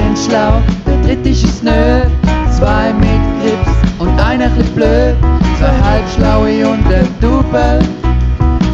[0.00, 2.02] sind schlau, der dritte ist es nö.
[2.56, 5.16] Zwei mit Grips und einer bisschen blöd.
[5.58, 7.80] Zwei halbschlaue und ein Double.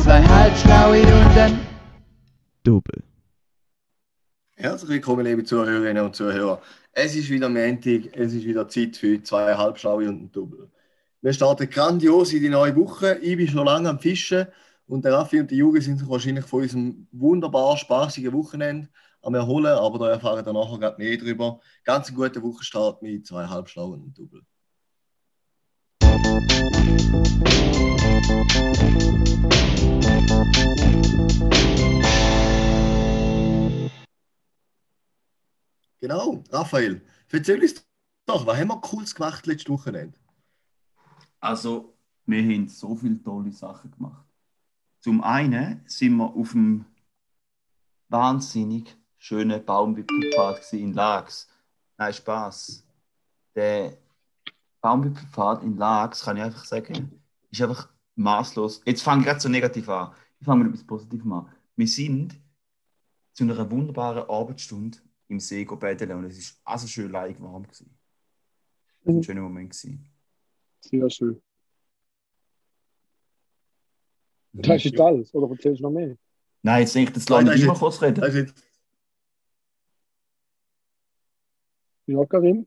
[0.02, 1.58] Zwei halbschlaue und ein
[2.62, 3.02] Double.
[4.56, 6.60] Herzlich willkommen, liebe Zuhörerinnen und Zuhörer.
[6.92, 10.70] Es ist wieder Montag, es ist wieder Zeit für zwei Halbschlaue und ein Double.
[11.20, 13.18] Wir starten grandios in die neue Woche.
[13.20, 14.46] Ich bin schon lange am Fischen
[14.86, 18.88] und der Raffi und die Jugend sind sich wahrscheinlich von unserem wunderbar spaßigen Wochenende
[19.26, 21.60] am Erholen, aber da erfahren wir nachher gerade mehr drüber.
[21.82, 24.42] Ganz einen guten Wochenstart mit zwei Halbschlauen Double.
[35.98, 37.84] Genau, Raphael, erzähl uns
[38.26, 40.16] doch, was haben wir Cooles gemacht letztes Wochenende?
[41.40, 44.24] Also, wir haben so viele tolle Sachen gemacht.
[45.00, 46.84] Zum einen sind wir auf dem
[48.08, 48.96] wahnsinnig
[49.26, 51.48] schönen Baumwipfelpfad in Lax.
[51.98, 52.86] Nein, Spaß.
[53.56, 53.98] Der
[54.80, 58.82] Baumwipfelpfad in Lax, kann ich einfach sagen, ist einfach maßlos.
[58.84, 60.14] Jetzt fange ich gerade so negativ an.
[60.38, 61.52] Ich fange mit etwas Positivem an.
[61.74, 62.40] Wir sind
[63.32, 67.64] zu einer wunderbaren Arbeitsstunde im See baden und es war also schön leicht warm.
[67.64, 67.98] Gewesen.
[69.00, 69.70] Das war ein schöner Moment.
[69.70, 70.08] Gewesen.
[70.82, 71.42] Sehr schön.
[74.52, 76.16] Das ist jetzt alles, oder erzählst du noch mehr?
[76.62, 78.22] Nein, jetzt denke ich, das lasse ich immer kurz reden.
[78.22, 78.54] Also jetzt,
[82.06, 82.66] Ja, Karim?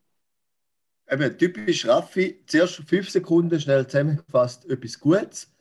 [1.09, 5.54] eben, typisch Raffi, zuerst fünf Sekunden schnell zusammengefasst etwas Gutes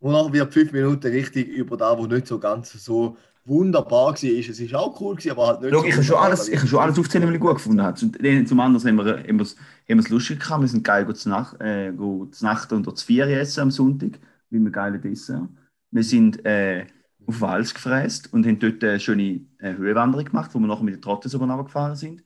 [0.00, 4.22] und dann wird fünf Minuten richtig über das, was nicht so ganz so wunderbar war.
[4.22, 6.58] Es ist auch cool, gewesen, aber halt nicht Schau, so ich habe schon alles, ich
[6.58, 7.96] habe schon alles aufzählen, was ich gut gefunden habe.
[7.96, 10.60] Zum, den- zum anderen haben wir, haben wir, es- haben wir es lustig gehabt.
[10.62, 14.18] Wir sind geil zu Nacht, äh, zu Nacht und zu vier essen am Sonntag,
[14.50, 15.48] wie wir geile Dessert.
[15.90, 16.86] Wir sind äh,
[17.26, 20.94] auf Wals gefräst und haben dort eine schöne äh, Höhenwanderung gemacht, wo wir nachher mit
[20.94, 22.22] der Trotte sogar runtergefahren sind.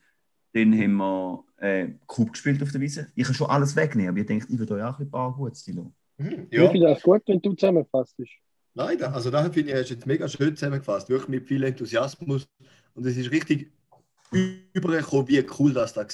[0.57, 3.07] Dann haben wir äh, Kub gespielt auf der Wiese.
[3.15, 5.67] Ich kann schon alles wegnehmen, aber ich denke, ich würde euch auch ein paar Gutes
[5.67, 5.93] lassen.
[6.17, 8.15] Mhm, Ich ja, finde das gut, wenn du zusammenfasst.
[8.73, 11.63] nein, da- also da finde ich, hast du jetzt mega schön zusammengefasst, wirklich mit viel
[11.63, 12.47] Enthusiasmus
[12.95, 13.71] und es ist richtig
[14.31, 16.09] übergekommen, wie cool das da war.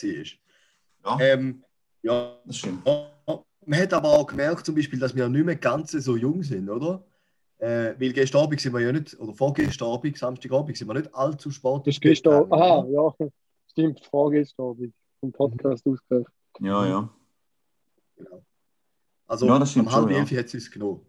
[1.06, 1.64] Ja, Ähm,
[2.02, 2.86] ja, das stimmt.
[2.86, 6.70] man hat aber auch gemerkt, zum Beispiel, dass wir nicht mehr ganz so jung sind,
[6.70, 7.06] oder?
[7.60, 11.16] Äh, weil gestern Abend sind wir ja nicht, oder vorgestern Abend, Samstagabend, sind wir nicht
[11.16, 11.96] allzu Das sportlich.
[11.96, 12.52] ist gestern.
[12.52, 13.14] Aha, ja.
[13.74, 16.28] Stimmt, die Frage ist da, wie vom Podcast ausgehört.
[16.60, 17.10] Ja, ja.
[18.16, 18.44] Genau.
[19.28, 20.20] Also Ja, das stimmt um halb schon, ja.
[20.20, 21.06] elf hat es uns genommen.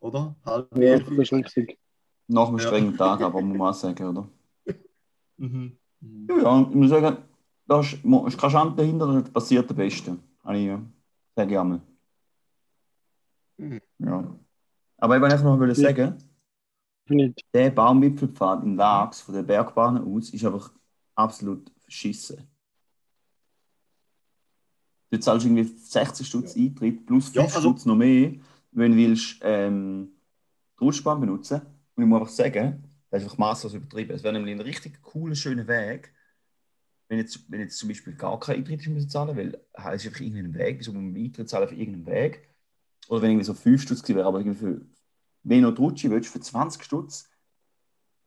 [0.00, 0.36] Oder?
[0.44, 1.08] Halb Ja, elf.
[1.08, 1.78] das ist richtig.
[2.28, 2.66] Nach einem Ja.
[2.66, 4.28] strengen Tag, aber muss man auch sagen, oder?
[5.38, 5.76] Mhm.
[6.00, 6.26] Mhm.
[6.30, 7.16] Ja, ja, ich muss sagen,
[7.66, 7.98] da ist,
[8.38, 10.22] kein Schand dahinter, das passiert am besten.
[10.44, 10.80] Habe ich, ja,
[11.34, 11.80] sage ich einmal.
[13.56, 13.80] Mhm.
[13.98, 14.38] Ja.
[14.98, 16.16] Aber ich wollte noch wollte sagen,
[17.08, 17.44] Nicht.
[17.52, 20.72] der Baumwipfelpfad in Lax von der Bergbahn aus ist einfach
[21.16, 22.46] absolut verschissen.
[25.10, 28.34] Du zahlst irgendwie 60 Stutz Eintritt plus 5 Ja, also- Stutz noch mehr,
[28.72, 30.10] wenn du willst, ähm,
[30.78, 31.62] die Rutschbahn benutzen.
[31.94, 34.12] Und ich muss einfach sagen, das ist einfach maßlos übertrieben.
[34.14, 36.12] Es wäre nämlich ein richtig cooler, schöner Weg,
[37.08, 40.06] wenn jetzt, wenn jetzt zum Beispiel gar kein Eintritt ist, müssen zahlen, weil es ist
[40.08, 42.54] einfach irgendein Weg, so um Eintritt zahlen für irgendeinen Weg.
[43.08, 44.86] Oder wenn irgendwie so 5 Stutz gewesen wäre, aber irgendwie für,
[45.42, 47.30] wenn du die Rutsche willst, für 20 Stutz,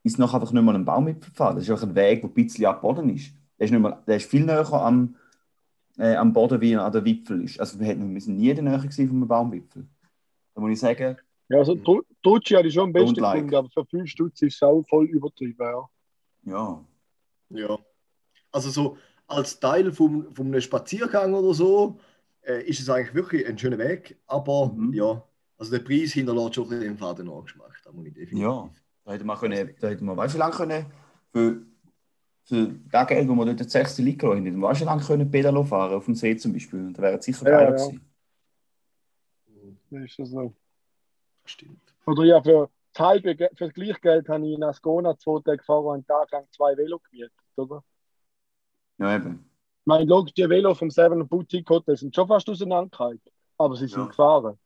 [0.04, 1.58] ist noch einfach nicht mal ein Baumwipfelpfad.
[1.58, 3.32] Das ist einfach ein Weg, der ein bisschen am Boden ist.
[3.62, 5.16] Der ist, nicht mal, der ist viel näher am,
[6.00, 7.60] äh, am Boden, wie er an der Wipfel ist.
[7.60, 9.88] Also wir, hätten, wir sind nie in der Nähe gewesen von einem Baumwipfel.
[10.56, 11.16] Da muss ich sagen,
[11.48, 13.36] Ja, also Tru- Trutschi hatte ich schon am besten like.
[13.36, 15.62] gefunden, aber für 5 Stutz ist es auch voll übertrieben.
[15.62, 15.90] Ja.
[16.46, 16.86] ja,
[17.50, 17.78] Ja.
[18.52, 22.00] Also so als Teil vom, von einem Spaziergang oder so
[22.42, 24.18] äh, ist es eigentlich wirklich ein schöner Weg.
[24.26, 24.92] Aber Mhm.
[24.94, 25.24] ja,
[25.60, 27.80] also der Preis hinterlässt schon ein bisschen den Faden Nachgeschmack.
[27.86, 28.40] Da muss ich definitiv.
[28.42, 28.72] Ja.
[29.06, 30.86] da hätte man, können, da hätte man weißt du, wie lange können,
[31.32, 31.62] für,
[32.44, 35.32] für das Geld, wo wir dort das sechste Liga haben, hätte man wie lange können
[35.32, 36.80] Pedalo fahren auf dem See zum Beispiel.
[36.80, 37.86] Und da wäre es sicher Ja, geiler ja.
[37.86, 38.08] gewesen.
[39.90, 40.54] Das ist das so.
[41.46, 41.94] Stimmt.
[42.06, 45.58] Oder ja, für das halbe für das gleiche Geld habe ich in Ascona zwei Tage
[45.58, 47.84] gefahren und einen Tag lang zwei Velo gemietet, oder?
[48.98, 49.46] Ja, eben.
[49.82, 53.88] Ich meine, logisch, die Velo vom Seven Boutique Hotel sind schon fast auseinandergehalten, aber sie
[53.88, 54.06] sind Ja.
[54.06, 54.58] gefahren.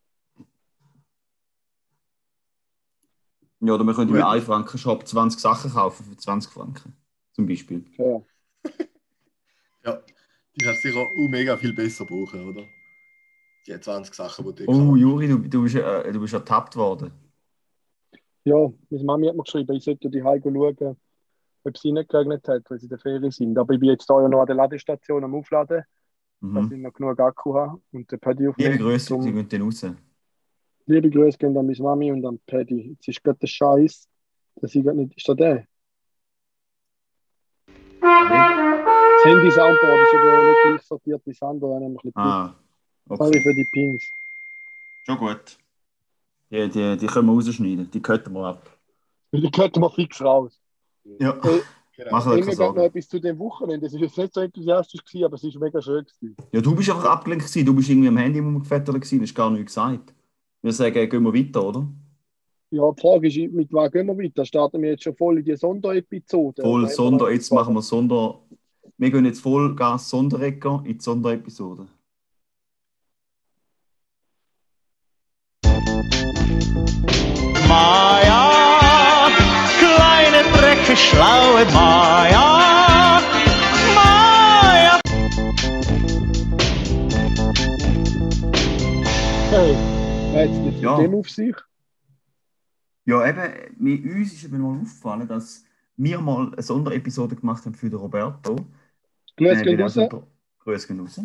[3.61, 4.25] Ja, oder wir können im Gut.
[4.25, 6.95] 1 Franken Shop 20 Sachen kaufen für 20 Franken.
[7.35, 7.83] Zum Beispiel.
[7.97, 8.21] Ja.
[9.85, 10.01] Ja,
[10.55, 12.63] die kannst du sicher auch mega viel besser brauchen, oder?
[13.67, 14.95] Die 20 Sachen, die du Oh.
[14.95, 17.11] Juri, du, du, bist, äh, du bist ertappt worden.
[18.45, 20.97] Ja, meine Mami hat mir geschrieben, ich sollte die Heiko schauen,
[21.65, 23.55] ob sie nicht geregnet hat, weil sie in der Ferien sind.
[23.59, 25.83] Aber ich bin jetzt da ja noch an der Ladestation am Aufladen,
[26.41, 26.71] dass Mhm.
[26.71, 28.77] ich noch genug Akku habe und den Paddy Liebe aufnehmen.
[28.79, 29.85] Grüße, Zum- sie gehen dann raus.
[30.87, 32.89] Liebe Grüße gehen an meine Mami und an Paddy.
[32.93, 34.07] Jetzt ist gerade der Scheiß,
[34.55, 35.15] dass ich gerade nicht.
[35.15, 35.67] Ist da der?
[39.23, 41.75] Handy-Soundboard ist eben nicht gleich sortiert wie das andere.
[41.77, 42.55] Ein bisschen Ah,
[43.07, 43.41] Sorry okay.
[43.41, 44.03] für die Pings.
[45.05, 45.57] Schon gut.
[46.51, 47.89] Die, die, die können wir rausschneiden.
[47.91, 48.77] Die könnten wir ab.
[49.31, 50.59] Die könnten wir fix raus.
[51.19, 51.61] Ja, Äh,
[51.97, 52.09] Genau.
[52.09, 53.85] Immer keine gerade noch etwas zu dem Wochenende.
[53.87, 56.03] Es war jetzt nicht so enthusiastisch, gewesen, aber es war mega schön.
[56.19, 56.35] Gewesen.
[56.51, 57.65] Ja, du bist einfach abgelenkt gewesen.
[57.65, 58.89] Du bist irgendwie am Handy rumgefettert.
[58.95, 60.13] Du hast gar nichts gesagt.
[60.61, 61.87] Wir sagen, gehen wir weiter, oder?
[62.75, 64.43] Ja, die Frage ist, mit was gehen wir weiter?
[64.43, 66.61] Starten wir jetzt schon voll in die Sonderepisode?
[66.61, 67.31] Voll Sonder.
[67.31, 68.39] Jetzt machen wir Sonder.
[68.97, 71.87] Wir gehen jetzt voll Gas Sonderecker in die Sonderepisode.
[77.95, 79.29] Maja,
[79.79, 83.21] kleine Drecke, schlaue Maja,
[83.95, 84.99] Maja.
[89.51, 89.75] Hey,
[90.35, 90.97] es mit Ja.
[90.97, 91.55] dem auf sich?
[93.05, 95.63] Ja, eben, mit uns ist eben mal aufgefallen, dass
[95.95, 98.55] wir mal eine Sonderepisode gemacht haben für den Roberto.
[99.37, 99.93] Grüß gehen weil er raus.
[99.93, 100.27] so ein paar-
[100.59, 101.21] Grüß gehen raus.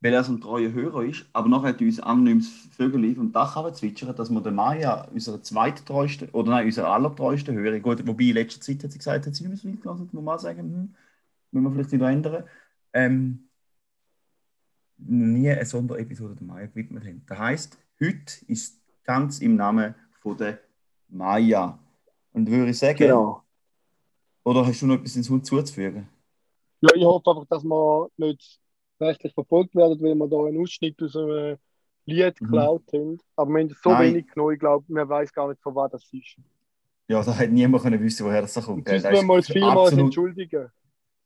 [0.00, 3.72] Weil er so ein treuer Hörer ist, aber nachher hat uns anonymes Vögel vom Dach
[3.72, 8.34] zwitschern, dass wir den Maya, unsere zweittreueste, oder nein, unsere allertreueste Hörer, gut, wobei in
[8.34, 10.58] letzter Zeit hat sie gesagt, hat sie nicht mehr so viel gelassen, muss man sagen,
[10.60, 10.94] hm,
[11.52, 12.44] müssen wir vielleicht wieder ändern,
[12.92, 13.43] ähm,
[14.98, 17.22] noch nie eine Sonderepisode der Maya gewidmet haben.
[17.26, 20.58] Das heisst, heute ist ganz im Namen von der
[21.08, 21.78] Maya.
[22.32, 23.42] Und würde ich sagen, Genau.
[24.44, 26.08] oder hast du noch etwas hinzuzufügen?
[26.80, 28.60] Ja, ich hoffe einfach, dass wir nicht
[29.00, 31.56] rechtlich verfolgt werden, weil wir da einen Ausschnitt aus einem
[32.06, 32.44] Lied Mhm.
[32.46, 33.18] geklaut haben.
[33.36, 34.14] Aber wir haben so Nein.
[34.14, 36.36] wenig genommen, ich glaube, man weiß gar nicht, von was das ist.
[37.08, 38.84] Ja, da hätte niemand können wissen, woher das da kommt.
[38.86, 38.94] Gell?
[38.94, 40.70] müssen wir mal vielmals absolut- entschuldigen,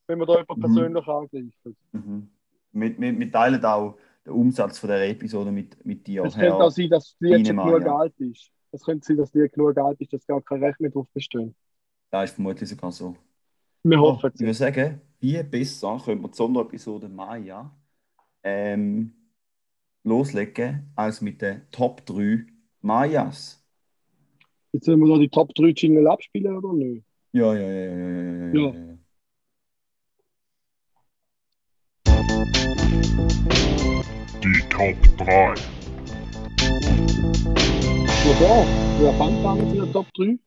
[0.06, 0.60] wenn wir da jemanden Mhm.
[0.74, 1.76] persönlich angreifen.
[1.92, 2.28] Mhm.
[2.72, 6.24] Wir, wir, wir teilen auch den Umsatz von dieser Episode mit, mit dir.
[6.24, 7.96] Es könnte auch sein, dass Meinemann, genug ja.
[7.96, 8.50] alt ist.
[8.72, 11.06] Es könnte sein, dass das Lied genug alt ist, dass gar kein Recht mehr drauf
[11.12, 11.54] besteht.
[12.10, 13.16] Das ist vermutlich sogar so.
[13.82, 17.70] Wir hoffen Ich würde sagen, wie besser können wir die Sonderepisode Maya
[18.42, 19.12] ähm,
[20.04, 22.46] loslegen als mit den Top 3
[22.80, 23.64] Mayas.
[24.72, 27.04] Jetzt sollen wir da die Top 3 Jingle abspielen oder nicht?
[27.32, 28.87] Ja, ja, ja, ja, ja, ja, ja, Ja.
[34.42, 35.54] Die Top 3.
[38.24, 38.66] Ja, da.
[39.00, 40.38] Wer fängt an mit der Top 3?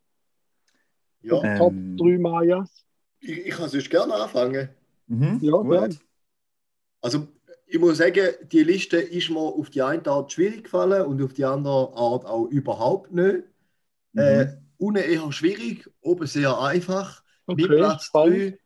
[1.23, 1.73] Ja, Ähm, Top
[2.07, 2.85] 3 Mayas?
[3.19, 4.69] ich, ich kann sonst gerne anfangen.
[5.07, 5.71] Mhm, Ja, gut.
[5.71, 5.97] gern.
[7.01, 7.27] Also,
[7.67, 11.33] ich muss sagen, die Liste ist mir auf die eine Art schwierig gefallen und auf
[11.33, 13.43] die andere Art auch überhaupt nicht.
[14.13, 14.19] Mhm.
[14.21, 17.23] Äh, unten eher schwierig, oben sehr einfach.
[17.45, 18.53] Okay, Mein Platz spannend.
[18.53, 18.57] 3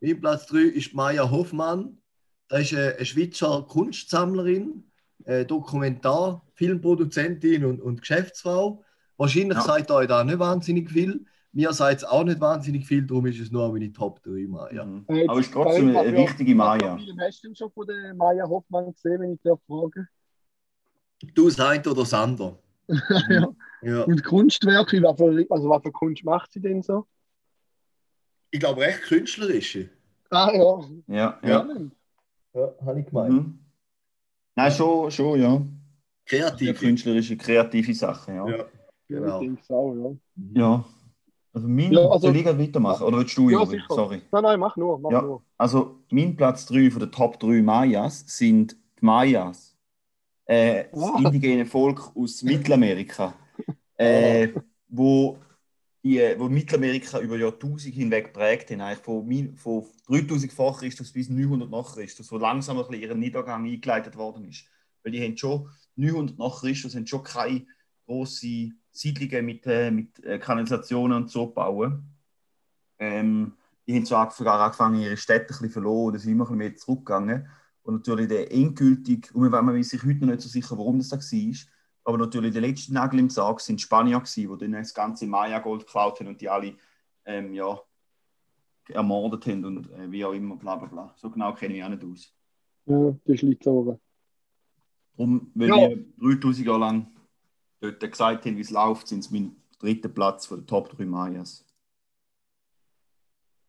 [0.00, 1.98] mein Platz 3 ist Maya Hoffmann.
[2.48, 4.84] Das ist eine, eine Schweizer Kunstsammlerin,
[5.24, 8.84] äh, Dokumentar, Filmproduzentin und, und Geschäftsfrau.
[9.16, 9.62] Wahrscheinlich Ja.
[9.64, 11.24] sagt euch da nicht wahnsinnig viel.
[11.52, 14.84] Mir sagt es auch nicht wahnsinnig viel, darum ist es nur meine Top 3 Maya.
[14.84, 15.06] Mhm.
[15.08, 16.96] Äh, Aber ist trotzdem eine wichtige Maya.
[16.98, 20.06] Wie viele hast du denn schon von der Maya Hoffmann gesehen, wenn ich dir frage?
[21.34, 22.58] Du seid oder Sander.
[23.30, 23.48] ja.
[23.82, 24.02] Ja.
[24.04, 27.06] Und Kunstwerke, was für, also was für Kunst macht sie denn so?
[28.50, 29.88] Ich glaube, recht künstlerische.
[30.30, 31.62] Ah ja, Ja, ja.
[31.62, 31.94] spannend.
[32.56, 33.32] Ja, habe ich gemeint.
[33.34, 33.58] Mhm.
[34.56, 35.62] Nein, schon, schon, ja.
[36.24, 36.80] Kreativ.
[36.80, 38.48] künstlerische, kreative Sachen, ja.
[38.48, 38.64] Ja, Ja,
[39.08, 39.40] genau.
[39.40, 40.16] ich denke es auch, ja.
[40.54, 40.84] Ja.
[41.52, 43.02] Also mein, Ja, also- soll ich weitermachen?
[43.06, 43.66] Oder willst du, Ja, Juri?
[43.78, 43.94] sicher.
[43.94, 44.22] Sorry.
[44.32, 45.22] Nein, nein, mach nur, mach Ja.
[45.22, 45.42] nur.
[45.58, 49.76] Also mein Platz 3 von den Top 3 Mayas sind die Mayas.
[50.46, 53.34] Äh, das indigene Volk aus Mittelamerika.
[53.98, 54.48] Äh,
[54.88, 55.38] wo,
[56.06, 61.28] die, wo Mittelamerika über Jahrtausende hinweg prägt haben, eigentlich von, von 3000 vor Christus bis
[61.28, 64.66] 900 nach Christus, wo langsam ein ihren Niedergang eingeleitet worden ist.
[65.02, 67.66] Weil die haben schon 900 nach Christus haben schon keine
[68.06, 72.04] grossen Siedlungen mit, äh, mit äh, Kanalisationen und so bauen.
[73.00, 76.46] Ähm, die haben zwar sogar angefangen, ihre Städte ein bisschen verloren, und sind immer ein
[76.46, 77.48] bisschen mehr zurückgegangen.
[77.82, 81.08] Und natürlich der endgültig, und man ist sich heute noch nicht so sicher, warum das
[81.08, 81.56] da war,
[82.06, 85.26] aber natürlich der letzte Nagel im Sarg sind die Spanier gewesen, die dann das ganze
[85.26, 86.76] Maya-Gold geklaut haben und die alle
[87.24, 87.80] ähm, ja,
[88.88, 91.14] ermordet haben und äh, wie auch immer, bla bla bla.
[91.16, 92.32] So genau kenne ich auch nicht aus.
[92.86, 93.98] Ja, die Schlitzohren.
[95.16, 95.76] Darum, weil Ja.
[95.76, 97.06] wir 3000 Jahre lang
[97.80, 101.04] dort gesagt haben, wie es läuft, sind es mein dritter Platz von den Top 3
[101.06, 101.66] Mayas.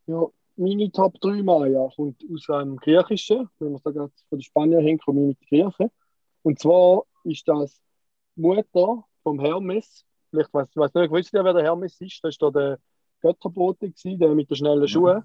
[0.06, 0.26] Ja,
[0.56, 4.98] meine Top 3 Maya kommt aus einem Griechischen, wenn wir sagen, von den Spaniern hin,
[4.98, 5.90] komme ich mit Griechen.
[6.42, 7.80] Und zwar ist das
[8.38, 10.04] Mutter vom Hermes.
[10.30, 12.20] Vielleicht weiß ich weiß nicht, wisst ihr, wer der Hermes ist?
[12.22, 12.78] Das war der
[13.20, 15.22] Götterbote, der mit den schnellen Schuhen,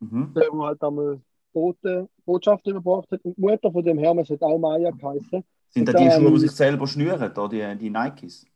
[0.00, 0.34] Mhm.
[0.34, 1.20] der wo halt einmal
[1.52, 3.24] Bote, Botschaft überbracht hat.
[3.24, 5.44] Und die Mutter von dem Hermes hat auch Maya geheißen.
[5.70, 8.46] Sind das die Schuhe, die sich selber schnüren, da, die, die Nikes?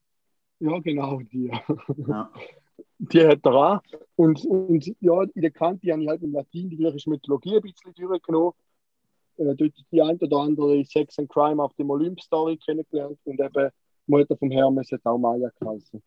[0.60, 1.50] Ja, genau, die.
[2.08, 2.30] Ja.
[2.98, 3.80] die hat er auch.
[4.16, 7.62] Und, und ja, in der Kante habe ich halt im Latin die griechische Mythologie ein
[7.62, 8.52] bisschen durchgenommen.
[9.36, 13.70] Äh, dort die ein oder andere Sex and Crime auf dem Olymp-Story kennengelernt und eben
[14.08, 16.02] die Mutter vom Hermes hat auch Maya geheißen.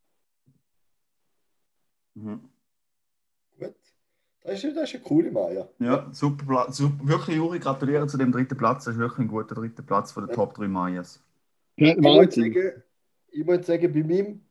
[2.15, 2.49] Mhm.
[3.59, 3.75] Gut.
[4.43, 5.69] Das ist, das ist eine coole Maya.
[5.79, 6.77] Ja, super Platz.
[6.77, 7.07] Super.
[7.07, 8.85] Wirklich, Juri, gratuliere zu dem dritten Platz.
[8.85, 11.21] Das ist wirklich ein guter dritter Platz von den Top 3 Mayas.
[11.77, 12.83] Ja, Ich muss sagen,
[13.31, 14.41] ich muss sagen, bei meinem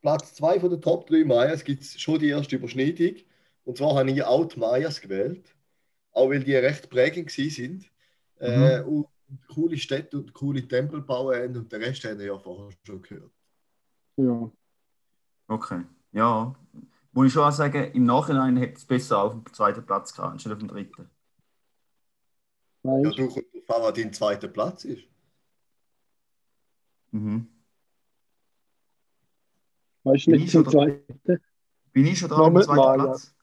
[0.00, 3.16] Platz 2 von den Top 3 Mayas gibt es schon die erste Überschneidung.
[3.64, 5.54] Und zwar habe ich auch die Mayas gewählt.
[6.12, 7.90] Auch weil die recht prägend sind.
[8.38, 9.06] Äh, und
[9.48, 11.56] coole Städte und coole Tempel bauen haben.
[11.56, 13.32] Und den Rest haben wir ja vorher schon gehört.
[14.16, 14.50] Ja.
[15.48, 15.84] Okay.
[16.12, 16.54] Ja.
[17.12, 20.32] Muss ich schon auch sagen, im Nachhinein hätte es besser auf dem zweiten Platz gehabt,
[20.32, 21.10] anstatt auf dem dritten.
[22.84, 23.24] Ja, Weißt du
[23.74, 25.04] an, was dein zweiter Platz ist.
[27.12, 27.46] Mhm.
[30.04, 31.40] weißt du Bin nicht ich zum schon zweiten?
[31.92, 33.02] Bin ich schon auf dem mit zweiten.
[33.02, 33.34] Platz?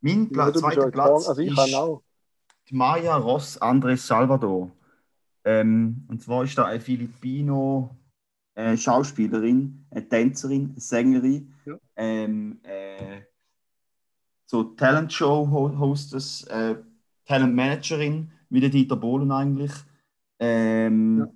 [0.00, 2.02] Mein Ja, Pla du bist zweiter ja Platz Also ich ist kann auch.
[2.68, 4.70] die Maya Ross Andres Salvador.
[5.48, 7.96] Ähm, und zwar ist da eine Filipino
[8.54, 11.78] äh, Schauspielerin, eine Tänzerin, eine Sängerin, Ja.
[11.96, 13.22] ähm, äh,
[14.44, 16.76] so Talent-Show-Hostess, äh,
[17.24, 19.72] Talent-Managerin, wie der Dieter Bohlen eigentlich.
[20.38, 21.28] Ähm, Ja.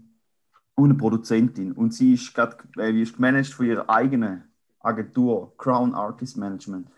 [0.75, 1.73] Und eine Produzentin.
[1.73, 4.45] Und sie ist, grad, äh, ist gemanagt von ihrer eigenen
[4.81, 6.89] Agentur, Crown Artist Management.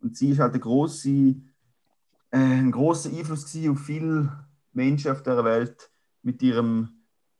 [0.00, 1.34] Und sie ist halt eine große, äh,
[2.38, 5.91] ein großer Einfluss auf viele Menschen auf der Welt
[6.22, 6.88] mit ihrem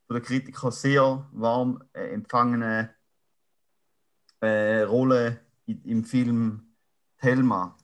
[0.07, 2.91] von der Kritiker sehr warm äh, empfangenen
[4.41, 6.63] äh, Rolle in, im Film
[7.21, 7.77] Thelma,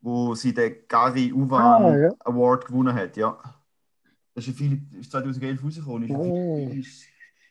[0.00, 2.10] wo sie den Gary Uwan Ah, ja.
[2.20, 3.16] Award gewonnen hat.
[3.16, 3.38] Ja.
[4.34, 6.04] Das ist, Philipp, ist 2011 rausgekommen.
[6.04, 6.70] Ist ein Oh.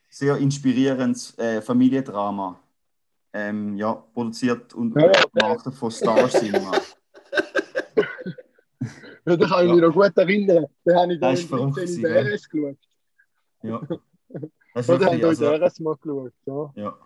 [0.09, 2.59] sehr inspirierendes äh, Familiendrama.
[3.33, 6.71] Ähm, ja, produziert und Ja, ja, vermarktet von Star Cinema.
[9.25, 10.65] Ja, da kann ich mich noch gut erinnern.
[10.83, 12.11] Da habe ich da Das ist verrückt 13 in?
[12.27, 12.77] RS geschaut.
[13.63, 13.81] Ja.
[14.73, 16.33] Das Oder haben wir also, der RS mal geschaut.
[16.45, 16.73] Ja.
[16.75, 16.97] ja.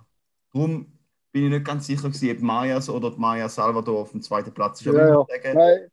[0.54, 0.92] Darum
[1.32, 4.82] bin ich nicht ganz sicher, gewesen, ob Mayas oder Maya Salvador auf dem zweiten Platz
[4.82, 4.88] ist.
[4.88, 5.26] Ja, ja.
[5.28, 5.92] sagen, Nein.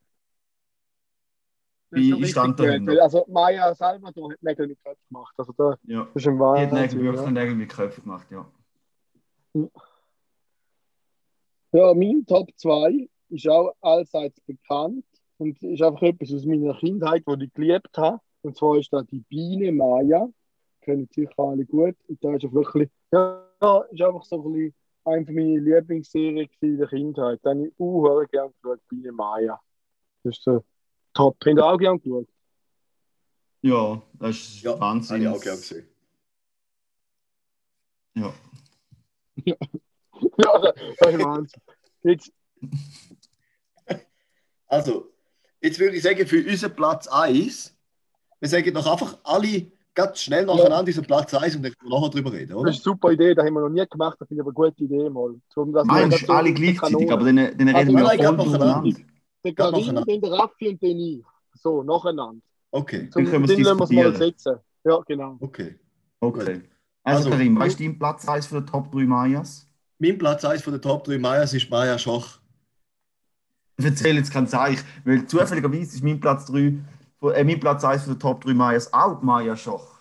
[1.91, 3.01] Wie- ich stand dahinter.
[3.03, 5.35] Also Maya Salvador hat Nägel mit Köpfen gemacht.
[5.37, 7.03] Also da ja, das ist ein die hat Nägel Wahnsinn.
[7.03, 7.31] wirklich Ja.
[7.31, 8.51] Nägel mit Köpfen gemacht, ja.
[11.73, 15.05] ja, mein Top 2 ist auch allseits bekannt
[15.39, 18.21] und ist einfach etwas aus meiner Kindheit, wo ich geliebt habe.
[18.43, 20.29] Und zwar ist da die Biene Maya.
[20.81, 21.97] Kennen sicher alle gut.
[22.09, 23.43] Und da ist auch wirklich, ja,
[23.91, 24.75] ist einfach so ein bisschen
[25.05, 27.41] eine meiner Lieblingsserien in der Kindheit.
[27.43, 29.61] Da habe ich auch gerne geschaut, Biene Maya.
[30.23, 30.65] Das ist so
[31.15, 31.37] top.
[31.45, 32.29] Habt ihr auch gerne geschaut?
[33.63, 35.23] Ja, das ist Ja, habe Wahnsinn.
[35.23, 35.89] ich auch gerne gesehen.
[38.15, 38.35] Ja.
[39.45, 39.57] ja,
[40.39, 41.63] das ist Wahnsinn.
[42.03, 42.33] Jetzt,
[44.69, 45.13] Also,
[45.67, 47.75] jetzt würde ich sagen, für unseren Platz 1,
[48.41, 51.99] wir sagen doch einfach alle ganz schnell nacheinander diesen Platz 1 und dann können wir
[51.99, 52.71] nachher drüber reden, das oder?
[52.71, 54.17] ist eine super Idee, das haben wir noch nie gemacht.
[54.21, 55.35] Das finde ich aber eine gute Idee mal.
[55.55, 58.29] Um das Meinst das du alle gleichzeitig, aber dann, dann Also, reden wir nein, ja
[58.29, 58.67] voll durcheinander.
[58.67, 59.01] nacheinander.
[59.45, 60.05] Der Ja, Karim, nacheinander.
[60.13, 61.25] dann der Raffi und dann ich.
[61.55, 62.43] So, nacheinander.
[62.71, 64.57] Okay, Zum, Dann können den wir es lassen wir es mal setzen.
[64.85, 65.37] Ja, genau.
[65.41, 65.77] okay.
[66.21, 66.63] Okay.
[67.03, 69.67] Also, Also, Karim, weißt du deinen Platz 1 für die Top 3 Mayas?
[69.99, 72.39] Mein Platz 1 von den Top 3 Mayas ist Maya Schoch.
[73.79, 76.75] Ich erzähle jetzt kein Zeichen, weil zufälligerweise ist mein Platz 3,
[77.21, 79.97] von- äh, mein Platz 1 für die Top 3 Mayas auch die Maya Schoch.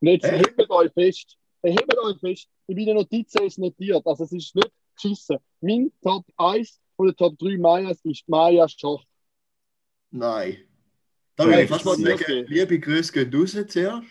[0.00, 0.38] Jetzt Hey.
[0.38, 1.36] hebt euch fest.
[1.62, 2.48] Hebt euch fest.
[2.66, 4.06] In meinen Notizen ist notiert.
[4.06, 5.36] Also, es ist nicht geschissen.
[5.60, 9.04] Mein Top 1 von den Top 3 Mayas ist Maya Schoch.
[10.10, 10.56] Nein.
[11.36, 12.44] Da würde ich fast mal sagen, okay.
[12.48, 14.06] liebe Grüße gehen raus zuerst.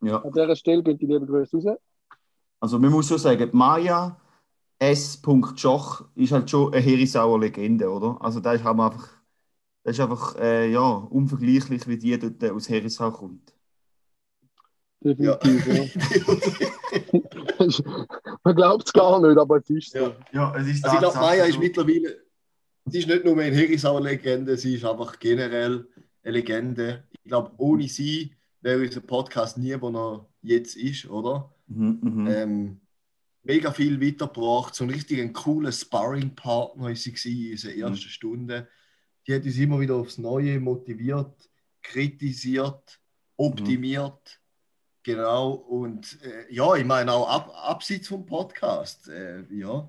[0.00, 0.16] Ja.
[0.22, 1.78] An dieser Stelle bin ich liebe Grüße raus.
[2.60, 4.18] Also man muss schon sagen, die Maya
[4.78, 5.20] S.
[5.56, 8.16] Schoch ist halt schon eine Herisauer Legende, oder?
[8.20, 9.08] Also da ist halt einfach,
[9.82, 13.54] das ist einfach äh, ja, unvergleichlich, wie die dort äh, aus Herisau kommt.
[15.00, 15.36] Ja.
[15.36, 17.14] Definitiv, ja.
[18.44, 19.98] Man glaubt es gar nicht, aber es ist so.
[19.98, 20.16] Ja.
[20.32, 22.16] Ja, es ist Also ich glaube, Maya ist mittlerweile,
[22.86, 25.86] sie ist nicht nur eine Herisauer Legende, sie ist einfach generell
[26.22, 27.04] eine Legende.
[27.12, 31.54] Ich glaube, ohne sie wäre unser Podcast nie, wo er jetzt ist, oder?
[31.68, 32.26] Mhm, mhm.
[32.28, 32.80] Ähm,
[33.48, 37.82] mega viel weitergebracht, so ein richtig cooler Sparring-Partner ist sie in unserer Mhm.
[37.82, 38.68] ersten Stunde.
[39.26, 41.50] Die hat uns immer wieder aufs Neue motiviert,
[41.82, 43.00] kritisiert,
[43.36, 44.40] optimiert.
[45.02, 49.88] Genau, und äh, ja, ich meine auch ab, abseits vom Podcast, äh, ja,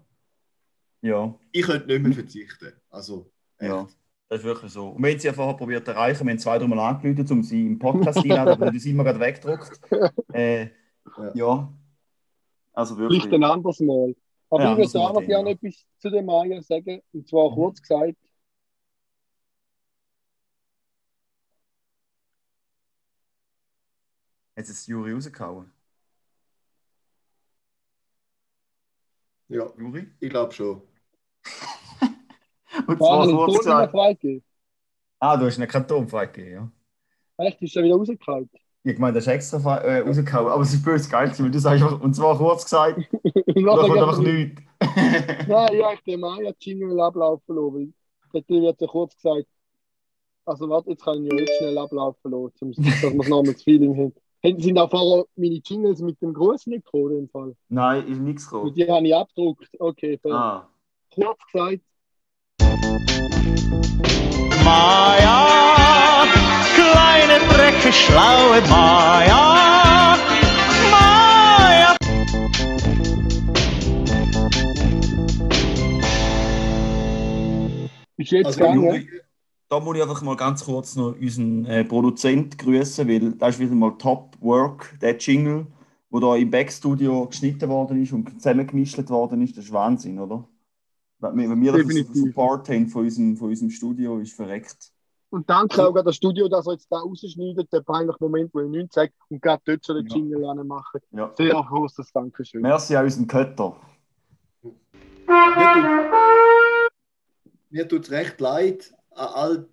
[1.01, 2.73] Ja, ich könnte nicht mehr verzichten.
[2.89, 3.69] Also, echt.
[3.69, 3.87] ja,
[4.29, 4.89] das ist wirklich so.
[4.89, 7.43] Und wir haben sie ja vorher probiert zu erreichen, wir haben zwei, dreimal angerufen, um
[7.43, 9.81] sie im Podcast einzuladen, aber das immer gerade weggedruckt.
[10.33, 10.67] Äh,
[11.17, 11.31] Ja.
[11.33, 11.73] ja,
[12.73, 13.33] also Vielleicht wirklich.
[13.33, 14.15] ein anderes Mal.
[14.49, 15.51] Aber Ja, ich würde auch noch gerne noch.
[15.51, 17.01] etwas zu den Maya sagen.
[17.13, 18.15] Und zwar kurz gesagt,
[24.55, 25.71] Hat es Juri rausgehauen?
[29.47, 30.07] Ja, Juri?
[30.19, 30.81] ich glaube schon.
[32.87, 33.93] Und war zwar kurz gesagt.
[35.21, 36.71] Ah, du hast einen Kanton freigegeben, ja.
[37.37, 38.49] Echt, ist er wieder rausgefallen.
[38.93, 41.83] Ich meine, das ist extra äh, rausgehauen, aber es ist böse geil, weil du sagst
[41.83, 44.61] einfach, und zwar kurz gesagt, Und da kommt einfach nichts.
[45.47, 47.93] Nein, ja, ich den Maya-Jingle ablaufen lassen,
[48.31, 49.45] weil dort wird ja kurz gesagt,
[50.45, 53.95] also warte, jetzt kann ich ja jetzt schnell ablaufen lassen, dass wir nochmal das Feeling
[53.95, 54.13] haben.
[54.43, 57.55] Haben- Sind auch vorher meine Jingles mit dem Gruß nicht gekommen, in dem Fall?
[57.67, 58.73] Nein, ist nichts Und gekommen.
[58.73, 59.67] die habe ich abgedruckt.
[59.79, 60.33] Okay, fair.
[60.33, 60.69] Ah.
[61.13, 61.81] kurz gesagt,
[64.63, 66.25] Maja,
[67.59, 70.15] Drecke, schlaue Maja.
[70.89, 71.95] Maja.
[78.15, 79.09] ist jetzt Also, gegangen.
[79.67, 83.59] Da muss ich einfach mal ganz kurz noch unseren äh, Produzent grüßen, weil das ist
[83.59, 85.67] wieder mal Top Work, der Jingle,
[86.09, 89.57] wo da im Backstudio geschnitten worden ist und zusammengemischt worden ist.
[89.57, 90.47] Das ist Wahnsinn, oder?
[91.19, 92.15] Wenn wenn wir das Definitiv.
[92.15, 94.93] Support haben von unserem, von unserem Studio, ist verreckt.
[95.31, 98.61] Und danke auch an das Studio, dass er jetzt da rausschneidet, der peinliche Moment, wo
[98.61, 100.15] ich nichts sage und gerade dort schon den Ja.
[100.15, 101.01] Jingle anmachen.
[101.11, 101.31] Ja.
[101.37, 102.61] Sehr großes Dankeschön.
[102.61, 103.75] Merci an unseren Kötter.
[107.69, 109.67] mir tut- es recht leid, all,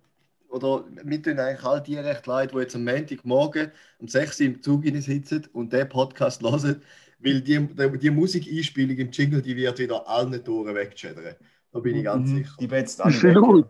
[0.49, 4.45] oder mir tun eigentlich all die recht leid, die jetzt am Montagmorgen um 6 Uhr
[4.45, 6.81] im Zug sitzen und den Podcast hören,
[7.19, 7.59] weil die,
[7.97, 11.35] die, Musikeinspielung im Jingle, die wird wieder allen Toren wegschädern.
[11.71, 12.35] Da bin ich ganz Mhm.
[12.37, 12.55] sicher.
[12.59, 13.69] Die betzt alle Absolut.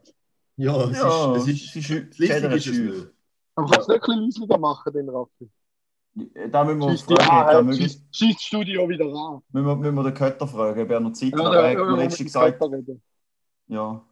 [0.58, 3.08] Ja, es Ja, ist, es ist, es ist, das Licht Cheddar ist es.
[3.56, 5.50] Aber kannst du nicht ein bisschen leiser machen, den Raffi?
[6.52, 9.42] Da müssen wir uns fragen, da an, müssen, schießt schießt das Studio wieder an.
[9.52, 11.54] müssen, wir, müssen wir den Kötter fragen, ob er noch Zeit Ja, hat.
[11.54, 12.62] Er hat mir letztens gesagt,
[13.68, 14.04] ja.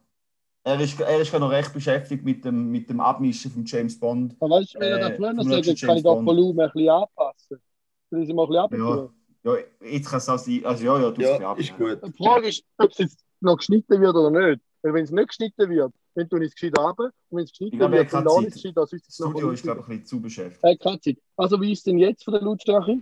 [0.64, 3.98] Er ist, er ist gerade noch recht beschäftigt mit dem, mit dem Abmischen von James
[4.00, 4.36] Bond.
[4.40, 6.26] Aber weißt du, wenn er Äh, das früher vom sagt, kann ich James doch Bond.
[6.28, 7.62] Volumen ein bisschen anpassen.
[8.10, 9.10] Will ich sie mal ein bisschen Ja.
[9.44, 10.60] Ja, jetzt kann es auch sein.
[10.64, 12.00] Also ja, ja, du Ja, ist gut.
[12.04, 14.60] Die Frage ist, ob es jetzt noch geschnitten wird oder nicht.
[14.86, 17.10] Weil wenn es nicht geschnitten wird, dann tue ich es gescheit runter.
[17.28, 19.50] Und wenn es geschnitten Ich glaube, wird, dann lasse ich es gescheit, es noch Studio
[19.50, 20.62] ist, glaube ich, ein bisschen zu beschäftigt.
[20.64, 21.18] Äh, keine Zeit.
[21.36, 22.92] Also wie ist es denn jetzt von der Lautstärke?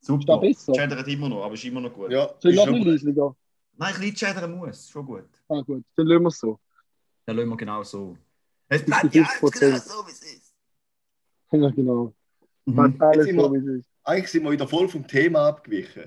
[0.00, 0.38] Ist Super.
[0.40, 1.06] das besser?
[1.08, 2.12] Immer noch, aber ist immer noch gut.
[2.12, 3.36] Ja, Soll ich ist noch ein bisschen leiser?
[3.76, 5.24] Nein, ein bisschen chattern muss, schon gut.
[5.48, 6.60] Ah gut, dann lassen wir es so.
[7.26, 8.16] Dann lassen wir genau so.
[8.68, 9.42] Es bleibt ja 50%.
[9.42, 10.54] alles genau so, wie es ist.
[11.50, 12.14] Ja genau.
[12.66, 12.96] Mhm.
[13.00, 13.90] Alles so, wir- wie es ist.
[14.04, 16.04] Eigentlich sind wir wieder voll vom Thema abgewichen.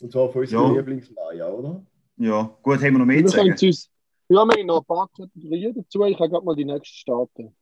[0.00, 0.80] Und zwar von unserem Ja.
[0.80, 1.86] Lieblingsmaja, oder?
[2.18, 3.50] Ja, gut, haben wir noch mehr Wir zu sagen?
[3.50, 3.90] uns,
[4.30, 6.02] ja, wir haben noch ein paar Kategorien dazu.
[6.04, 7.54] Ich kann gerade mal die nächste starten.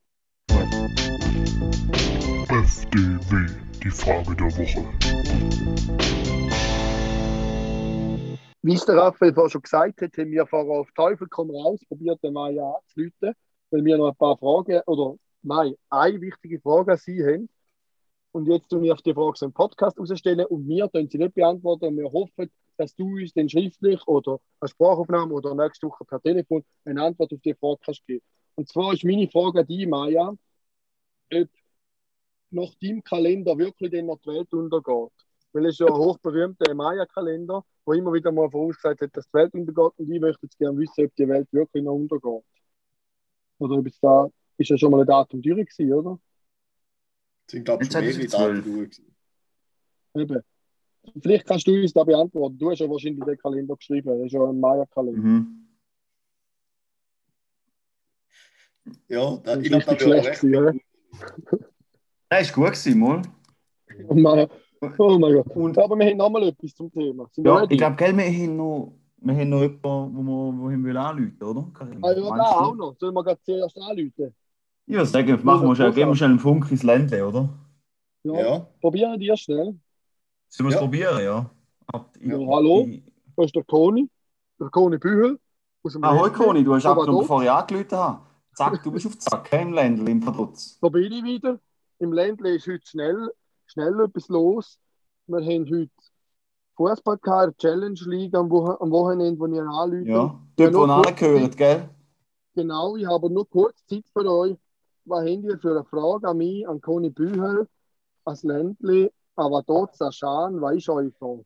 [2.48, 4.84] FDW, die Frage der Woche.
[8.62, 11.80] Wie es der Raphael vorhin schon gesagt hat, haben wir vorher auf Teufel komm raus
[11.88, 13.34] probiert, den Maya anzuleiten,
[13.72, 17.48] weil wir noch ein paar Fragen, oder nein, eine wichtige Frage an Sie haben.
[18.30, 21.18] Und jetzt tun wir auf die Frage so im Podcast rausstellen und wir können sie
[21.18, 25.86] nicht beantworten und wir hoffen, dass du uns dann schriftlich oder eine Sprachaufnahme oder nächste
[25.86, 28.24] Woche per Telefon eine Antwort auf die Frage kannst geben.
[28.56, 30.28] Und zwar ist meine Frage an dich, Maya,
[31.32, 31.48] ob
[32.50, 35.12] nach deinem Kalender wirklich dann noch die Welt untergeht.
[35.52, 39.34] Weil es ist ja ein hochberühmter Maya-Kalender, wo immer wieder mal vorausgesagt hat, dass die
[39.34, 39.92] Welt untergeht.
[39.98, 42.44] Und ich möchte jetzt gerne wissen, ob die Welt wirklich noch untergeht.
[43.58, 46.18] Oder ob es da, ist ja schon mal ein Datum durch gewesen, oder?
[47.46, 48.64] Das sind, glaube ich, schon es mehrere Daten 12.
[48.64, 49.02] durch.
[50.14, 50.42] Eben.
[51.20, 52.58] Vielleicht kannst du uns da beantworten.
[52.58, 54.08] Du hast ja wahrscheinlich den Kalender geschrieben.
[54.18, 55.20] Das ist ja ein Maya-Kalender.
[55.20, 55.60] Mhm.
[59.08, 60.40] Ja, da, Das ich glaube, da richtig wäre schlecht recht.
[60.42, 60.80] gewesen,
[62.28, 63.22] Das ist gut gewesen, mal.
[64.08, 64.48] Oh mein,
[64.98, 65.56] oh mein Gott.
[65.56, 67.28] Und- Aber wir haben noch mal etwas zum Thema.
[67.32, 70.80] Sind wir Ja, ich glaube, gell, wir haben noch, wir haben noch jemanden, wo wir,
[70.80, 71.72] wo wir anrufen oder?
[72.02, 72.96] Ah, ja, da auch noch.
[72.98, 74.34] Sollen wir gerade zuerst anrufen?
[74.86, 77.48] Ich würde sagen, machen wir schnell, geben wir schnell einen Funk ins Ländle, oder?
[78.24, 78.40] Ja.
[78.40, 79.78] Ja, Probieren die schnell.
[80.56, 80.80] Sollen wir es Ja.
[80.82, 81.50] probieren, ja?
[82.20, 82.86] Ja, hallo?
[82.86, 83.02] ich-
[83.36, 84.08] Da ist der Koni.
[84.60, 85.40] Der Koni Bühel.
[85.82, 86.30] Aus dem Ah, hoi.
[86.30, 88.18] Koni, du hast Aber bevor ich angerufen.
[88.54, 90.78] Zack, du bist auf Zack, im Ländle, im Verdutz.
[90.80, 91.58] Da bin ich wieder.
[91.98, 93.32] Im Ländle ist heute schnell,
[93.66, 94.78] schnell etwas los.
[95.26, 95.90] Wir haben heute
[96.76, 100.06] Fußball gehabt, Challenge League am, Wo am Wochenende, wo ihr anruft.
[100.06, 101.88] Ja, dort, wo kurz- gehört, gell?
[102.54, 104.56] Genau, ich habe nur kurz Zeit für euch.
[105.04, 107.66] Was habt ihr für eine Frage an mich, an Koni Bühel,
[108.24, 111.44] als Ländle, aber dort Saschan, ist eure Frage?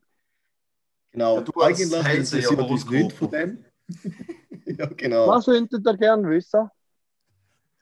[1.11, 1.37] genau.
[1.37, 2.93] Ja, du Eigentlich interessiert uns Horoskop.
[2.93, 3.65] nicht von dem.
[4.65, 5.27] ja, genau.
[5.27, 6.69] Was könntet ihr gerne wissen?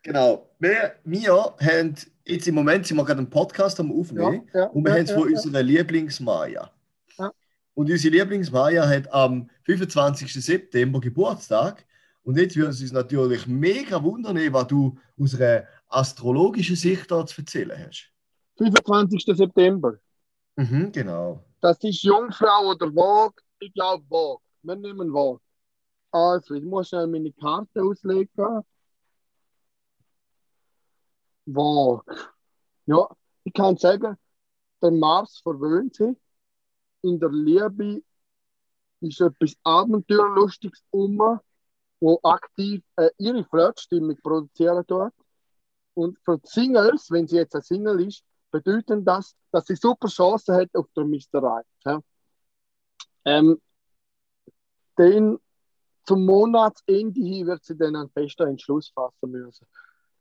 [0.03, 0.49] Genau.
[0.59, 4.83] Wir, wir haben jetzt im Moment sind wir gerade einen Podcast am Aufnehmen ja, und
[4.83, 6.71] wir ja, haben es von ja, unserer Lieblingsmaja.
[7.17, 7.31] Ja.
[7.73, 10.33] Und unsere Lieblingsmaya hat am 25.
[10.33, 11.85] September Geburtstag.
[12.23, 17.25] Und jetzt würde es uns natürlich mega wundern, was du aus einer astrologischen Sicht da
[17.25, 18.11] zu erzählen hast.
[18.57, 19.35] 25.
[19.35, 19.97] September.
[20.55, 21.43] Mhm, genau.
[21.61, 23.41] Das ist Jungfrau oder Waage.
[23.59, 24.41] Ich glaube Waage.
[24.63, 25.41] Wir nehmen Waage.
[26.11, 28.63] Also, ich muss schnell meine Karte auslegen.
[31.45, 32.15] Waage.
[32.85, 33.07] Ja,
[33.43, 34.17] ich kann sagen,
[34.81, 36.15] der Mars verwöhnt sich.
[37.01, 38.01] In der Liebe
[39.01, 41.39] ist etwas Abenteuerlustiges um,
[41.99, 45.13] wo aktiv äh, ihre Flirtstimmung produzieren tut.
[45.93, 50.07] Und für die Singles, wenn sie jetzt ein Single ist, bedeutet das, dass sie super
[50.07, 51.05] Chancen hat auf der.
[51.33, 51.65] Right.
[51.85, 52.01] Ja?
[53.25, 53.61] Ähm,
[54.97, 55.37] den,
[56.05, 59.67] zum Monatsende hin wird sie dann einen festen Entschluss fassen müssen.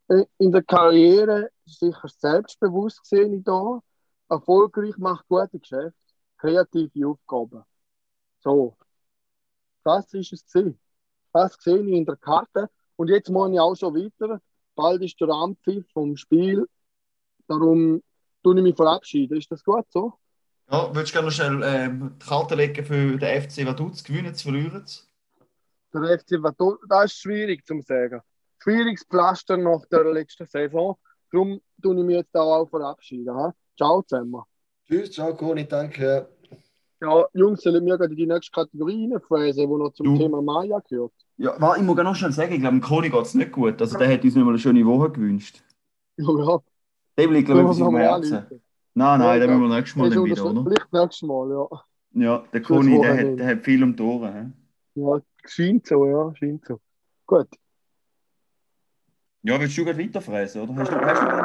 [0.09, 3.81] Äh, In der Karriere sicher selbstbewusst gesehen da,
[4.29, 5.95] erfolgreich macht gute Geschäfte,
[6.37, 7.63] kreative Aufgaben.
[8.39, 8.77] So,
[9.83, 10.79] das ist es gewesen.
[11.33, 12.69] Das sehe ich in der Karte.
[12.95, 14.41] Und jetzt muss ich auch schon weiter.
[14.75, 16.67] Bald ist der Ampfiff vom Spiel.
[17.47, 18.03] Darum
[18.51, 19.37] tue ich mich verabschieden.
[19.37, 20.13] Ist das gut so?
[20.71, 24.03] Ja, würdest du gerne noch schnell ähm, die Karte legen für den FC Vaduz?
[24.03, 24.85] Gewinnen zu verlieren?
[25.93, 28.21] Der FC Vaduz, das ist schwierig zu sagen.
[28.59, 30.97] Schwieriges Pflaster nach der letzten Saison.
[31.31, 33.33] Darum tue ich mich jetzt auch verabschieden.
[33.35, 33.53] ha?
[33.77, 34.41] Ciao zusammen.
[34.87, 36.27] Tschüss, ciao, Conny, danke.
[37.01, 40.17] Ja, Jungs, sollen wir gerade in die nächste Kategorie reinfräsen, die noch zum Du.
[40.17, 41.13] Thema Maya gehört?
[41.37, 43.51] Ja, warte, ich muss gerne noch schnell sagen, ich glaube, dem Koni geht es nicht
[43.51, 43.79] gut.
[43.79, 45.61] Also, der hat uns nicht mal eine schöne Woche gewünscht.
[46.17, 46.59] Ja, ja.
[47.17, 48.45] Dem liegt, glaube ich, etwas auf dem Herzen.
[48.93, 50.63] Nein, nein, den müssen wir nächstes Mal dann wieder, oder?
[50.63, 51.67] Vielleicht nächstes Mal, ja.
[52.13, 54.33] Ja, der Koni, der hat, der hat viel um die Ohren.
[54.33, 54.51] hä?
[54.95, 56.79] Ja, scheint so, ja, scheint so.
[57.25, 57.47] Gut.
[59.43, 60.75] Ja, willst du gerade weiterfräsen, oder?
[60.77, 61.37] Hast du, hast du noch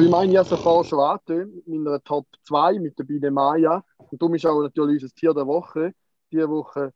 [0.00, 3.30] ich meine, ich habe es vorher schon angetönt, mit meiner Top 2 mit der Biene
[3.30, 3.84] Maya.
[3.98, 5.92] Und darum ist auch natürlich unser Tier der Woche.
[6.32, 6.92] Diese Woche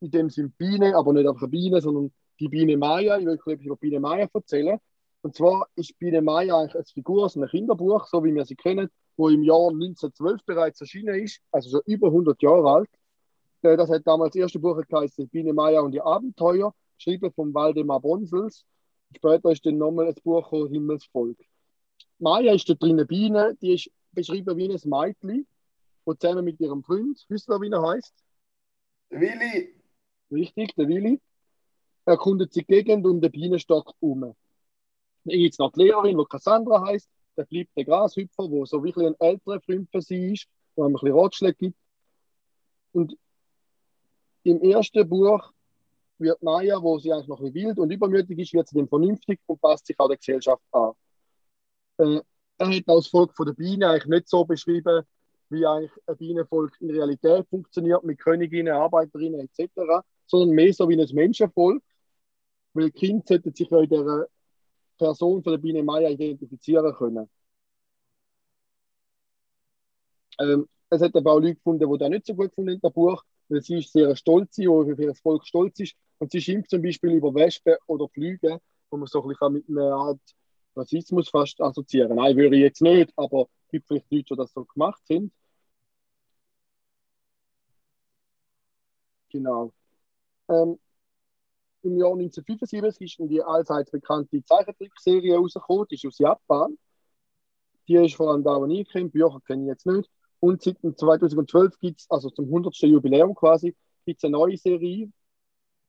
[0.00, 3.18] in dem Sinne Biene, aber nicht einfach eine Biene, sondern die Biene Maya.
[3.18, 4.78] Ich will etwas über Biene Maya erzählen.
[5.22, 8.56] Und zwar ist Biene Maya eigentlich eine Figur aus einem Kinderbuch, so wie wir sie
[8.56, 12.90] kennen, wo im Jahr 1912 bereits erschienen ist, also schon über 100 Jahre alt.
[13.62, 17.52] Äh, Das hat damals das erste Buch geheißen Biene Maya und die Abenteuer, geschrieben von
[17.54, 18.64] Waldemar Bonsels.
[19.16, 21.38] Später ist dann nochmal ein Buch gekommen, Himmelsvolk.
[22.18, 25.46] Maya ist da drin eine Biene, die ist beschrieben wie ein Mädchen,
[26.06, 28.14] die zusammen mit ihrem Freund, wisst ihr, wie er heißt?
[29.10, 29.74] Willi,
[30.30, 31.20] Richtig, der Willi.
[32.04, 34.20] Erkundet sie die Gegend um den Bienenstock um.
[34.20, 34.34] Dann
[35.24, 37.08] gibt es noch die Lehrerin, die Cassandra heißt.
[37.36, 40.96] Dann bleibt der Grashüpfer, der so wirklich ein älterer Freund für sie ist, wo einem
[40.96, 41.78] ein bisschen Ratschläge gibt.
[42.92, 43.16] Und
[44.44, 45.52] im ersten Buch
[46.18, 48.88] wird Maya, wo sie eigentlich noch ein bisschen wild und übermütig ist, wird sie dann
[48.88, 50.92] vernünftig und passt sich an der Gesellschaft an.
[51.98, 52.20] Äh,
[52.58, 55.02] er hat auch das Volk von der Biene eigentlich nicht so beschrieben,
[55.50, 61.00] wie eigentlich ein Bienenvolk in Realität funktioniert, mit Königinnen, Arbeiterinnen etc., sondern mehr so wie
[61.00, 61.82] ein Menschenvolk.
[62.74, 64.28] Weil die Kinder sollten sich ja in der
[64.98, 67.28] Person von der Biene Maya identifizieren können.
[70.38, 73.22] Ähm, es hat aber auch Leute gefunden, die das nicht so gut in dem Buch,
[73.48, 75.94] weil sie ist sehr stolz, die auf ihr Volk stolz ist.
[76.18, 78.60] Und sie schimpft zum Beispiel über Wespen oder Flüge,
[78.90, 80.20] wo man so ein bisschen mit einer Art
[80.76, 82.16] Rassismus fast assoziieren.
[82.16, 85.32] Nein, würde ich jetzt nicht, aber es gibt vielleicht Leute, die das so gemacht sind.
[89.30, 89.72] Genau.
[90.48, 90.78] Ähm,
[91.82, 96.76] Im Jahr 1975 ist die allseits bekannte Zeichentrickserie rausgekommen, die ist aus Japan.
[97.88, 100.10] Die ist vor allem wo ich kenne, Bücher kenne ich jetzt nicht.
[100.40, 102.76] Und seit dem 2012 gibt es, also zum 100.
[102.82, 105.10] Jubiläum quasi, gibt es eine neue Serie.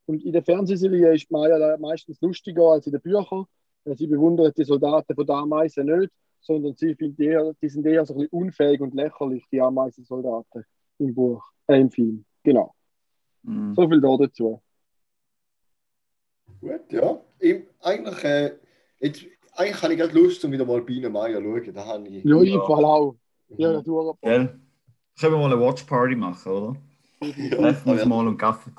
[0.05, 3.45] Und in der Fernsehserie ist Maya meistens lustiger als in den Büchern.
[3.85, 7.85] Äh, Sie bewundert die Soldaten von der Ameisen nicht, sondern sie findet eher, die sind
[7.85, 10.63] eher so ein bisschen unfähig und lächerlich, die Ameisensoldaten
[10.99, 12.25] im Buch, äh, im Film.
[12.43, 12.73] Genau.
[13.47, 13.73] Mhm.
[13.75, 14.61] So viel da dazu.
[16.59, 17.19] gut, ja.
[17.39, 18.57] Ich, eigentlich, äh,
[18.99, 21.73] jetzt, eigentlich habe ich gerade Lust, um wieder mal Biene Maya zu schauen.
[21.73, 22.23] Da habe ich.
[22.23, 23.15] Ja, ich Fall auch.
[23.57, 24.17] Ja, ja, auch.
[24.21, 24.59] Gell?
[25.19, 26.75] Können wir mal eine Watch-Party machen, oder?
[27.19, 28.75] Treffen wir uns mal und gaffen.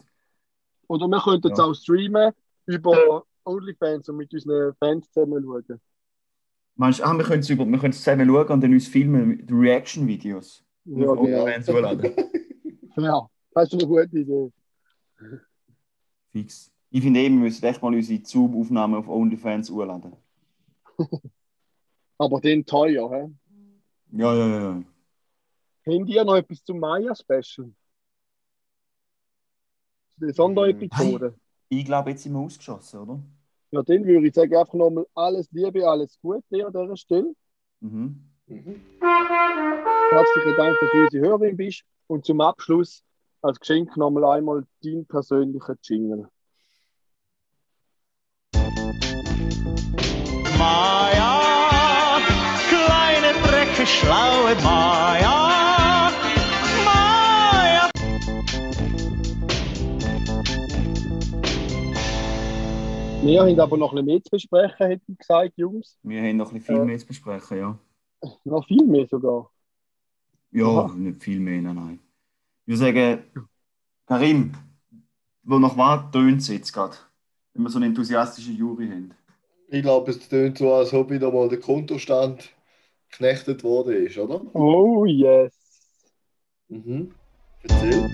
[0.87, 1.65] Oder wir könnten es Ja.
[1.65, 2.33] auch streamen
[2.67, 5.81] über OnlyFans und mit unseren Fans zusammen schauen.
[6.77, 10.65] Meinst du, ah, wir können es zusammen schauen und dann uns filmen mit Reaction-Videos?
[10.85, 11.13] Ja, genau.
[11.23, 12.15] OnlyFans hochladen.
[12.97, 14.51] Ja, das ist eine gute Idee.
[16.31, 16.73] Fix.
[16.91, 20.17] Ich finde eben, wir müssen echt mal unsere Zoom-Aufnahmen auf OnlyFans hochladen.
[22.19, 23.31] Aber den teuer, hä?
[24.13, 24.83] Ja, ja, ja.
[25.87, 27.71] Habt ihr noch etwas zum Maya-Special?
[30.17, 31.35] Die Sonderepisode.
[31.69, 33.21] Ich glaube, jetzt sind wir ausgeschossen, oder?
[33.71, 37.35] Ja, dann würde ich sagen, einfach nochmal alles Liebe, alles Gute an dieser Stelle.
[37.81, 38.25] Mhm.
[38.47, 41.85] Herzlichen Dank, dass du unsere Hörerin bist.
[42.07, 43.05] Und zum Abschluss
[43.43, 46.29] als Geschenk nochmal einmal dein persönlicher Jingle.
[50.89, 52.19] Maja,
[52.69, 56.11] kleine Drecke, schlaue Maja.
[56.85, 57.91] Maja.
[63.23, 65.99] Wir haben aber noch ein bisschen mehr zu besprechen, hätte ich gesagt, Jungs.
[66.03, 66.85] Wir haben noch ein bisschen viel Ja.
[66.85, 67.79] mehr zu besprechen, ja.
[68.45, 69.51] Noch viel mehr sogar.
[70.51, 70.95] Ja, Aha.
[70.95, 72.01] nicht viel mehr, nein.
[72.71, 73.47] Ich würde sagen,
[74.07, 74.53] Karim,
[75.43, 76.99] wo nach was tönt es jetzt gerade?
[77.55, 79.15] Wenn wir so eine enthusiastische Jury haben.
[79.69, 82.51] Ich glaube, es tönt so, als ob wieder mal der Kontostand
[83.11, 84.43] geknechtet worden ist, oder?
[84.55, 85.51] Oh yes.
[86.69, 87.15] Mhm.
[87.63, 88.07] Erzähl.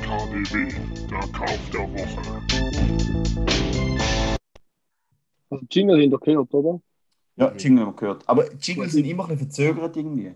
[0.00, 0.74] KDW,
[1.10, 2.22] der Kauf der Woche.
[5.50, 6.80] Also Jingle haben ihr gehört, oder?
[7.36, 8.26] Ja, Jingle haben wir gehört.
[8.26, 10.32] Aber Jingle sind immer ein bisschen verzögert irgendwie.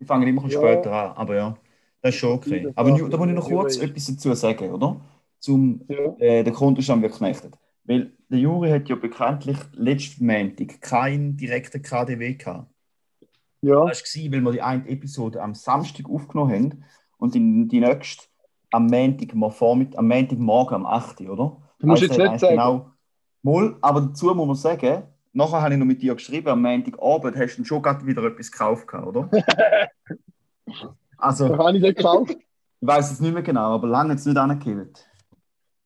[0.00, 0.72] Die fangen immer ein bisschen Ja.
[0.72, 1.58] später an, aber ja,
[2.02, 2.72] das ist schon okay.
[2.74, 5.00] Aber da muss ich noch kurz etwas dazu sagen, oder?
[5.38, 6.14] Zum Ja.
[6.18, 7.54] äh, der Kontostand wird geknechtet.
[7.84, 12.70] Weil der Juri hat ja bekanntlich letzten Montag keinen direkten KDW gehabt.
[13.62, 13.86] Ja.
[13.86, 16.84] Das war, weil wir die eine Episode am Samstag aufgenommen haben
[17.18, 18.24] und die, die nächste
[18.70, 21.22] am Montag, am Vormittag, am Montagmorgen am 8.
[21.22, 21.56] oder?
[21.78, 22.52] Du musst Also jetzt nicht eigentlich sagen.
[22.56, 22.90] Genau,
[23.42, 27.36] Moll, aber dazu muss man sagen, nachher habe ich noch mit dir geschrieben, am Montagabend
[27.36, 29.30] hast du schon gerade wieder etwas gekauft, oder?
[31.20, 32.30] also, Das habe ich nicht gekauft.
[32.30, 32.46] ich
[32.80, 35.06] weiß es nicht mehr genau, aber lange hat es nicht angekillt.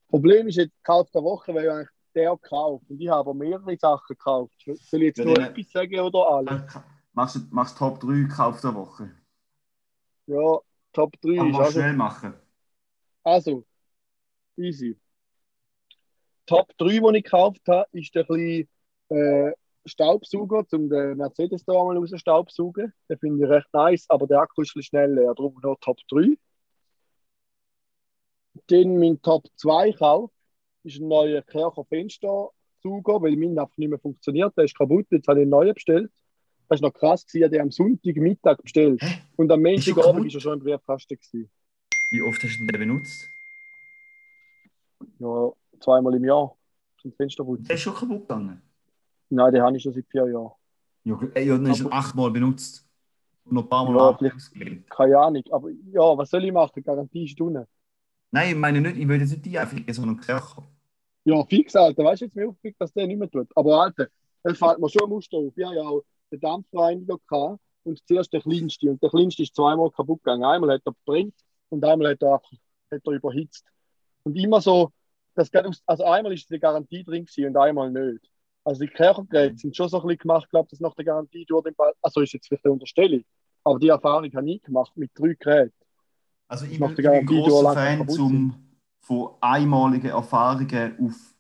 [0.09, 2.85] Problem ist jetzt, Kauf der Woche, weil ich eigentlich der gekauft.
[2.89, 4.55] Und ich habe mehrere Sachen gekauft.
[4.65, 6.63] Soll ich jetzt Ja, nur dann- etwas sagen oder alles?
[7.13, 9.11] Machst du machst Top 3 Kauf der Woche?
[10.27, 10.59] Ja,
[10.93, 12.35] Top 3 Aber ist also, schnell machen.
[13.25, 13.65] also
[14.57, 14.97] easy.
[16.47, 18.67] Top 3, die ich gekauft habe, ist der kleine
[19.09, 19.53] äh,
[19.87, 22.93] Staubsauger, um den Mercedes da mal raus Staubsaugen.
[23.09, 25.79] Den finde ich recht nice, aber der Akku ist ein bisschen schnell leer, darum nur
[25.81, 26.37] Top 3.
[28.69, 30.31] Dann mein Top 2 Kauf
[30.85, 34.57] ist ein neuer Kercher Fenstersauger, weil mein einfach nicht mehr funktioniert.
[34.57, 36.11] Der ist kaputt, jetzt habe ich einen neuen bestellt.
[36.69, 39.03] Das war noch krass, gewesen, ich habe den am Sonntagmittag bestellt.
[39.03, 39.23] Hä?
[39.37, 41.17] Und am Montagabend ist er schon im Briefkasten.
[41.17, 41.51] Gewesen.
[42.11, 43.29] Wie oft hast du den benutzt?
[45.19, 46.57] Ja, zweimal im Jahr
[47.01, 47.67] zum Fensterputzen.
[47.67, 48.63] Der ist schon kaputt gegangen.
[49.31, 50.53] Nein, den habe ich schon seit vier Jahren.
[51.05, 52.87] Ja, ey, dann du ihn achtmal benutzt.
[53.45, 54.91] Und noch ein paar Mal Ja, ausgelegt.
[54.91, 55.43] Keine Ahnung.
[55.51, 56.83] Aber ja, was soll ich machen?
[56.83, 57.67] Garantie ist unten.
[58.31, 60.65] Nein, ich meine nicht, ich will jetzt nicht die einfach so einen Kercher.
[61.25, 62.05] Ja, fix, Alter.
[62.05, 63.49] Weißt du jetzt mir aufgeregt, dass der nicht mehr tut?
[63.55, 64.09] Aber Alter,
[64.43, 65.53] es fällt mir schon ein Muster auf.
[65.57, 68.91] Ich habe ja auch den Dampfreiniger gehabt und zuerst der kleinste.
[68.91, 70.45] Und der kleinste ist zweimal kaputt gegangen.
[70.45, 71.35] Einmal hat er gebrannt
[71.69, 72.41] und einmal hat er,
[72.91, 73.65] hat er überhitzt.
[74.25, 74.91] Und immer so,
[75.35, 75.51] das
[75.87, 78.31] also einmal ist die Garantie drin und einmal nicht.
[78.65, 81.65] Also die Kerchergeräte sind schon so ein bisschen gemacht, glaube dass nach der Garantie durch
[81.65, 83.23] den Ball, also ist jetzt vielleicht eine Unterstellung,
[83.63, 85.75] aber die Erfahrung habe ich gemacht mit drei Geräten.
[86.49, 88.55] Also ich, bin, Garantie großer Fan zum,
[89.01, 91.35] von einmaligen Erfahrungen auf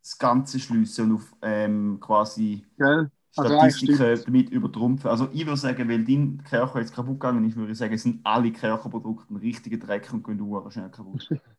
[0.00, 3.10] das Ganze schliessen und auf ähm, quasi Gell?
[3.34, 4.24] Also Statistiken stimmt's.
[4.24, 5.10] damit übertrumpfen.
[5.10, 8.20] Also ich würde sagen, weil dein Kercher jetzt kaputt gegangen ist, würde ich sagen, sind
[8.24, 10.38] alle Kercherprodukte ein richtiger Dreck und gehen
[10.70, 11.28] schnell kaputt.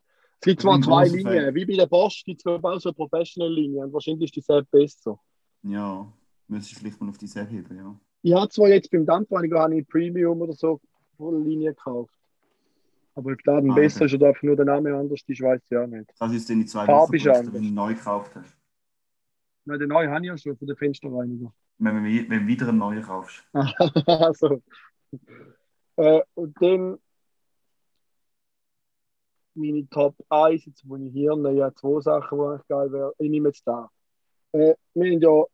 [0.43, 1.56] Es gibt zwar Ich zwei Linien, Fan.
[1.56, 4.71] wie bei der Bosch gibt es auch so eine Professional-Linie und wahrscheinlich ist die selbst
[4.71, 5.17] besser.
[5.63, 6.12] Ja,
[6.49, 7.97] müsste ich vielleicht mal auf die Serie heben, ja.
[8.23, 10.82] Ich habe zwar jetzt beim Dampfreiniger habe ich Premium oder so
[11.15, 12.13] volle Linie gekauft.
[13.15, 14.06] Aber ob da dann Ah, besser okay.
[14.08, 16.12] ist oder einfach nur der Name anders ist, weiß ich auch nicht.
[16.19, 17.62] Das ist dann die zwei Farbe ist anders.
[17.62, 18.53] die du neu gekauft hast.
[19.63, 21.53] Nein, den neuen habe ich ja schon von den Fensterreiniger.
[21.77, 23.45] Wenn, du- wenn du wieder einen neuen kaufst.
[23.53, 24.62] also.
[25.95, 26.97] Äh, und dann
[29.55, 33.11] meine Top 1, jetzt wo ich hier nehme, ja zwei Sachen, die eigentlich geil wären.
[33.17, 33.89] Ich nehme jetzt da.
[34.53, 35.45] Äh, wir haben ja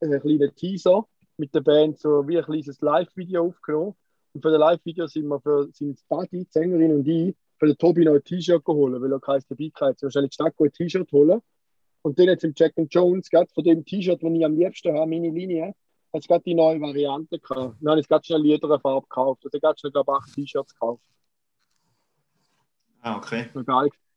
[0.00, 3.94] einen kleinen Teaser mit der Band, so wie ein kleines Live-Video aufgenommen.
[4.32, 7.76] Und für das Live-Video sind wir für sind Buddy, die Sängerin und ich, für den
[7.76, 10.02] Tobi noch ein T-Shirt geholt, weil er keins dabei hatte.
[10.02, 11.40] Wahrscheinlich Stadt ein T-Shirt holen.
[12.02, 14.96] Und dann jetzt im Jack and Jones, gerade von dem T-Shirt, das ich am liebsten
[14.96, 15.74] habe, meine Linie,
[16.12, 17.76] hat es gerade die neue Variante gehabt.
[17.80, 19.44] Dann habe ich gerade schnell jeder Farbe gekauft.
[19.44, 21.02] Also gerade schnell, glaube ich, acht T-Shirts gekauft.
[23.02, 23.48] Ah, okay.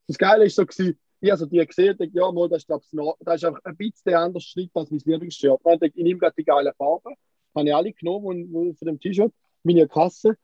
[0.08, 2.68] Das Geile ist so, gewesen, ich habe so die gesehen, dachte, ja, mal, das ist,
[2.68, 5.62] glaub, ich, noch- das ist einfach ein bisschen anders Schnitt als mein Lieblingsshirt.
[5.64, 7.12] Dann dachte ich, ich nehme gerade die geile Farbe.
[7.56, 9.32] Habe ich alle genommen und, und von dem T-Shirt,
[9.64, 10.36] meine Kasse.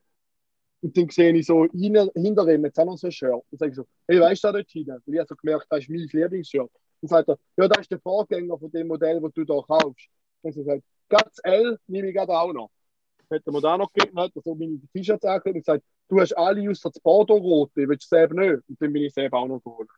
[0.82, 3.43] Und dann sehe ich so hinter, hinter jetzt auch noch so ein Shirt.
[3.52, 4.91] Und sage ich so, hey, weißt du da dort hinten?
[4.91, 6.71] Und ich habe so gemerkt, das ist mein Lieblingsshirt.
[7.02, 10.08] Dann sagt er, ja, das ist der Vorgänger von dem Modell, das du da kaufst.
[10.43, 12.69] Habe ich gesagt, ganz L nehme ich gerade auch noch.
[13.29, 16.33] Hätte mir da noch gegeben, hat er so meine T-Shirts angelegt und gesagt, du hast
[16.33, 18.63] alle außer das Bordeaux-Rote, willst du selber nicht?
[18.67, 19.89] Und dann bin ich selber auch noch geholt.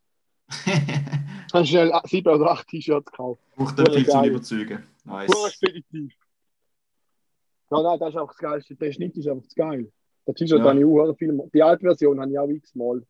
[1.53, 3.41] Hast schnell sieben oder acht T-Shirts gekauft.
[3.55, 4.23] Braucht nicht viel zum.
[4.23, 4.83] Überzeugen.
[5.05, 5.45] Pur Nice.
[5.47, 6.13] expeditiv.
[7.69, 8.75] Ja, nein, das ist einfach das Geilste.
[8.75, 9.91] Der Schnitt ist einfach das Geil.
[10.27, 10.65] Der T-Shirt Ja.
[10.65, 11.49] habe ich auch viel Mal.
[11.53, 13.01] Die alte Version habe ich auch x-mal.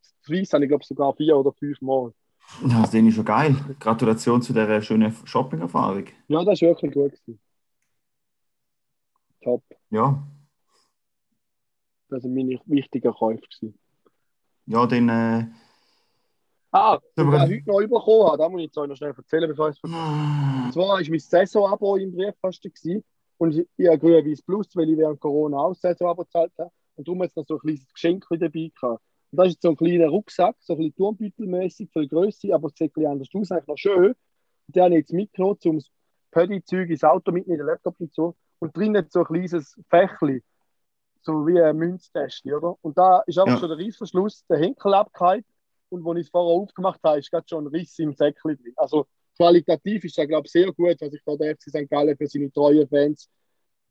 [0.00, 2.12] Das Weiß habe ich, glaube sogar vier oder fünf Mal.
[2.66, 3.56] Ja, das ist schon geil.
[3.80, 6.04] Gratulation zu dieser schönen Shopping-Erfahrung.
[6.28, 7.12] Ja, das war wirklich gut.
[7.12, 7.40] Gewesen.
[9.46, 9.62] Top.
[9.90, 10.26] Ja.
[12.08, 13.42] Das sind meine wichtigen Käufe.
[13.42, 13.78] Gewesen.
[14.66, 15.08] Ja, dann.
[15.08, 15.46] Äh,
[16.72, 19.48] Ah, was ich heute noch bekommen habe, das muss ich jetzt euch noch schnell erzählen,
[19.48, 20.02] bevor ich es vergesse.
[20.02, 23.04] Und zwar war mein Saisonabo im Briefkasten gewesen.
[23.38, 26.70] und ich, habe grün-weiß Plus, weil ich während Corona auch Saisonabo gezahlt habe.
[26.96, 29.02] Und darum hat es noch so ein kleines Geschenk dabei gehabt.
[29.30, 32.66] Und das ist so ein kleiner Rucksack, so ein bisschen Turmbeutelmäßig für die Größe, aber
[32.66, 34.14] es sieht ein bisschen anders aus, eigentlich noch schön.
[34.66, 35.90] Und den habe ich jetzt mitgenommen, um das
[36.32, 37.96] Pödi-Zeug ins Auto mitnehmen, den Laptop
[38.58, 38.68] und.
[38.68, 40.42] Und drinnen so ein kleines Fächli,
[41.22, 42.76] so wie ein Münztäschchen, oder?
[42.82, 43.60] Und da ist einfach Ja.
[43.68, 45.44] schon der Reissverschluss, der Henkel abgehakt.
[45.88, 48.72] Und als ich es vorher aufgemacht habe, ist gerade schon ein Riss im Säckchen drin.
[48.76, 51.88] Also qualitativ ist das, glaube ich, sehr gut, was ich da der FC St.
[51.90, 53.28] Gallen für seine treuen Fans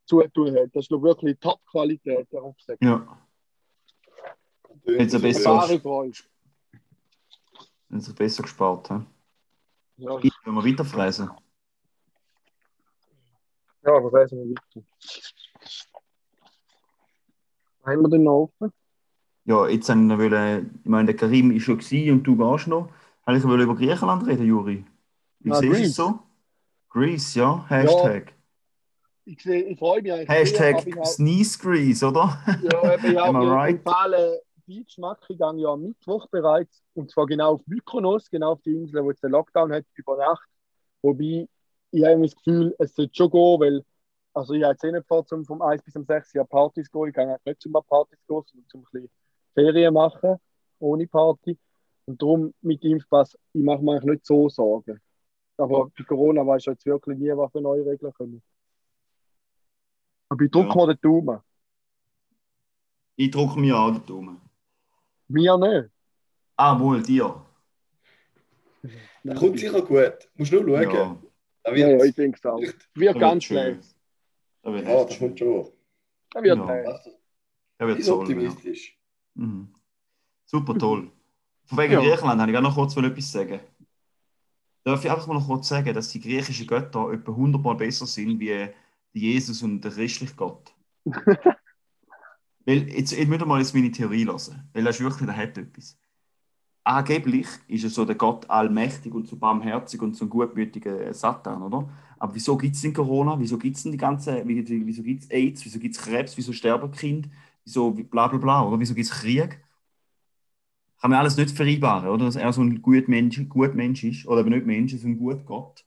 [0.04, 0.68] zutun hat.
[0.74, 2.78] Das ist ich, wirklich Top-Qualität, der Rucksack.
[2.82, 3.18] ja,
[4.84, 5.60] Jetzt ein besser-
[7.90, 8.88] haben sich besser gespart.
[8.88, 8.94] He?
[9.98, 11.30] Ja, Wenn wir weiterfräsen.
[13.86, 14.60] Ja aber weiß ich nicht.
[17.84, 18.72] Haben wir denn noch offen?
[19.44, 22.66] Ja, jetzt haben wir wollen, ich meine, der Karim ist schon gewesen und du gehst
[22.66, 22.90] noch.
[23.24, 24.84] Habe ich wollen über Griechenland reden, Juri?
[25.40, 26.18] Wie Ah, siehst du es so?
[26.88, 27.64] Greece, ja.
[27.68, 28.32] Hashtag.
[29.24, 30.28] Ich, sehe, ich freue mich eigentlich.
[30.28, 32.38] Hashtag auch- Sneeze Greece, oder?
[32.62, 33.76] Ja, eben, ja, Am right?
[33.84, 38.62] empfehlen Beachmark, ich gehe ja am Mittwoch bereits, und zwar genau auf Mykonos, genau auf
[38.62, 40.48] die Insel, wo jetzt der Lockdown hat, über Nacht.
[41.02, 41.46] Wobei,
[41.90, 43.84] ich habe das Gefühl, es sollte schon gehen, weil,
[44.34, 46.90] also ich habe jetzt eh nicht vor, zum vom 1 bis zum 6 Jahr Partys
[46.90, 49.10] gehen, ich gehe nicht zum Partys gehen, sondern zum ein bisschen
[49.54, 50.36] Ferien machen,
[50.78, 51.58] ohne Party.
[52.06, 55.00] Und darum mit Impfpass, ich mache mir eigentlich nicht so Sorgen.
[55.56, 58.42] Aber bei Corona weiß ich jetzt wirklich nie, was für neue Regeln kommen.
[60.28, 60.74] Aber ich drücke Ja.
[60.74, 61.40] mal den Daumen.
[63.16, 64.40] Ich drücke mir auch den Daumen.
[65.28, 65.90] Mir nicht.
[66.56, 67.44] Ah, wohl, dir.
[69.34, 70.28] Kommt sicher gut.
[70.34, 70.82] Musst nur schauen.
[70.82, 71.16] Ja,
[71.66, 72.60] Ja, wird ja, ich denke es auch.
[72.60, 73.96] Wird Das ganz schlecht.
[74.62, 75.68] da wird Ja, das kommt schon.
[76.30, 76.64] Das wird Ja.
[76.64, 77.16] schlecht.
[77.78, 78.16] Da wird Ist toll.
[78.16, 78.20] Ja.
[78.22, 78.98] optimistisch.
[79.34, 79.74] Mhm.
[80.44, 81.10] Super toll.
[81.66, 82.00] Von wegen Ja.
[82.00, 83.60] Griechenland habe ich auch noch kurz etwas sagen.
[84.84, 88.06] Darf ich einfach mal noch kurz sagen, dass die griechischen Götter etwa 100 Mal besser
[88.06, 88.68] sind wie
[89.12, 90.72] Jesus und der christliche Gott?
[92.64, 95.36] Weil, jetzt, jetzt müsst ihr mal jetzt meine Theorie hören, weil das ist wirklich, der
[95.36, 95.96] hat etwas.
[96.86, 101.62] Angeblich ist er so der Gott allmächtig und so barmherzig und so ein gutmütiger Satan,
[101.62, 101.88] oder?
[102.18, 103.38] Aber wieso gibt es denn Corona?
[103.40, 105.64] Wieso gibt es denn die ganze, wie- wie- wieso gibt es AIDS?
[105.64, 106.36] Wieso gibt es Krebs?
[106.36, 107.28] Wieso sterben Kinder?
[107.64, 108.78] Wieso bla bla bla, oder?
[108.80, 109.60] Wieso gibt es Krieg?
[111.00, 112.24] Kann man alles nicht vereinbaren, oder?
[112.26, 115.18] Dass er so ein guter Mensch, gut Mensch ist, oder eben nicht Mensch, so ein
[115.18, 115.84] guter Gott.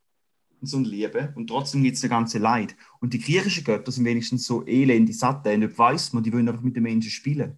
[0.61, 1.33] Und so ein Liebe.
[1.35, 2.75] Und trotzdem gibt es das ganze Leid.
[3.01, 6.63] Und die griechischen Götter sind wenigstens so elende Satan, nicht weiss man, die wollen einfach
[6.63, 7.57] mit den Menschen spielen.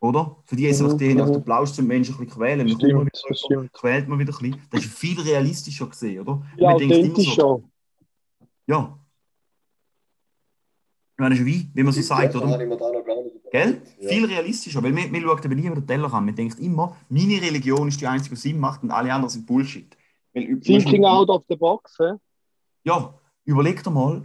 [0.00, 0.36] Oder?
[0.44, 1.20] Für die ist Mhm, einfach die, mhm.
[1.22, 2.68] auf den Plausch zum Menschen ein bisschen quälen.
[2.68, 4.62] Stimmt, man wieder, quält man wieder ein bisschen.
[4.70, 6.42] Das ist viel realistischer gesehen, oder?
[6.56, 7.64] Ja, Man denkt immer authentisch so, schon.
[8.66, 8.98] Ja.
[11.14, 12.50] Ich meine, das ist wie, wie man so sagt, Ja, oder?
[12.50, 13.80] habe ich mir da noch gar nicht Gell?
[14.00, 14.08] Ja.
[14.10, 16.26] Viel realistischer, weil man, man schaut eben nie über den Teller an.
[16.26, 19.46] Man denkt immer, meine Religion ist die einzige, die Sinn macht und alle anderen sind
[19.46, 19.96] Bullshit.
[20.34, 22.12] Weil, Thinking out of the box, hä?
[22.84, 24.24] Ja, überleg dir mal,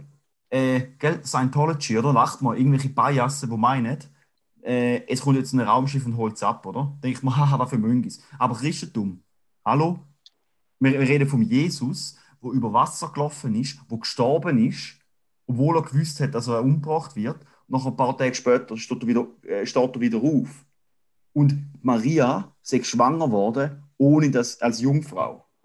[0.50, 2.12] äh, gell, Scientology, oder?
[2.12, 3.98] Lacht mal irgendwelche Biasen, die meinen,
[4.62, 6.96] äh, es kommt jetzt ein Raumschiff und holt es ab, oder?
[7.02, 8.22] Denkt man, haha, was für Müngis.
[8.38, 9.22] Aber Christentum,
[9.64, 10.00] hallo?
[10.78, 14.96] Wir, wir reden von Jesus, der über Wasser gelaufen ist, der gestorben ist,
[15.46, 17.38] obwohl er gewusst hat, dass er umgebracht wird.
[17.68, 20.64] Nach ein paar Tage später steht er wieder, äh, steht er wieder auf.
[21.32, 25.46] Und Maria ist schwanger worden, ohne das als Jungfrau.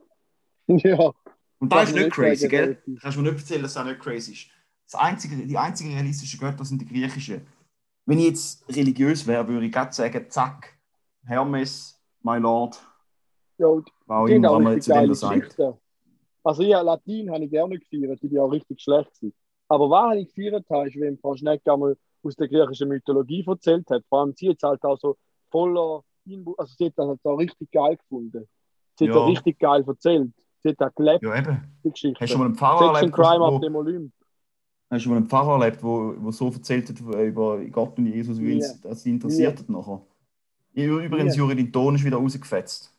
[0.70, 1.14] Ja.
[1.60, 2.64] Und das Darf ist nicht crazy, gell?
[2.64, 2.96] relativ.
[2.96, 4.48] Du kannst mir nicht erzählen, dass das nicht crazy ist.
[4.84, 7.48] Das einzige, die einzigen realistischen Götter sind die griechischen.
[8.08, 10.78] Wenn ich jetzt religiös wäre, würde ich gerade sagen, zack,
[11.26, 12.82] Hermes, my lord,
[13.58, 15.58] ja auch haben immer auch dem geile da sagt.
[16.42, 19.36] Also ja, Latin habe ich gerne gefeiert, die bin auch richtig schlecht gewesen.
[19.68, 23.90] Aber was ich gefeiert habe, ist, wenn Frau Schneck einmal aus der griechischen Mythologie erzählt
[23.90, 24.04] hat.
[24.08, 25.18] Vor allem sie jetzt halt auch so
[25.52, 28.48] voller, Inbu also sie hat das halt auch richtig geil gefunden.
[28.98, 29.20] Sie hat Ja.
[29.20, 30.32] das richtig geil erzählt.
[30.64, 31.78] Sie hat da gelebt, Ja, eben.
[31.84, 32.20] die Geschichte.
[32.22, 34.14] Hast du schon mal einen Pfarrer Sex erlebt, Crime auf dem Olymp.
[34.90, 38.06] Hast du mal einen Pfarrer erlebt, wo, wo so erzählt hat äh, über Gott und
[38.08, 38.66] Jesus, wie ihn Nie.
[38.84, 40.02] das sie interessiert hat nachher?
[40.74, 41.40] Übrigens, Nie.
[41.40, 42.94] Juri, dein Ton ist wieder rausgefetzt.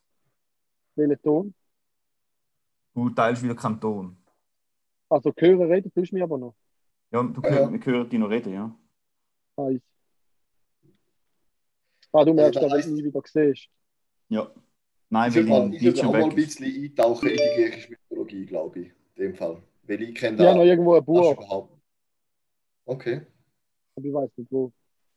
[0.96, 1.54] Welchen Ton?
[2.94, 4.16] Du teilst wieder keinen Ton.
[5.08, 6.54] Also hören reden tust du mich aber noch.
[7.10, 7.72] Ja, du Ja, hör, ja.
[7.72, 8.74] wir hören dich noch reden, ja.
[9.56, 9.80] Nice.
[12.12, 13.68] Ah, du merkst, das dass du mich wieder siehst.
[14.28, 14.50] Ja.
[15.10, 18.80] Nein, Ich weil ich würde auch mal ein bisschen eintauchen in die griechische Mythologie, glaube
[18.80, 18.86] ich.
[19.16, 19.62] In dem Fall.
[19.86, 21.77] Weil ich kenne Ich habe noch da irgendwo ein Buch, überhaupt.
[22.88, 23.26] Okay.
[23.96, 24.68] aber ich weiß nicht wo.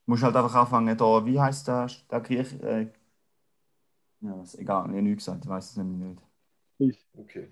[0.05, 2.53] Du musst halt einfach anfangen, da, wie heißt der, der Griech?
[2.61, 2.91] Äh,
[4.21, 6.17] ja, was, egal, ich habe nichts gesagt, ich weiß es nämlich
[6.79, 7.07] nicht.
[7.17, 7.47] Okay.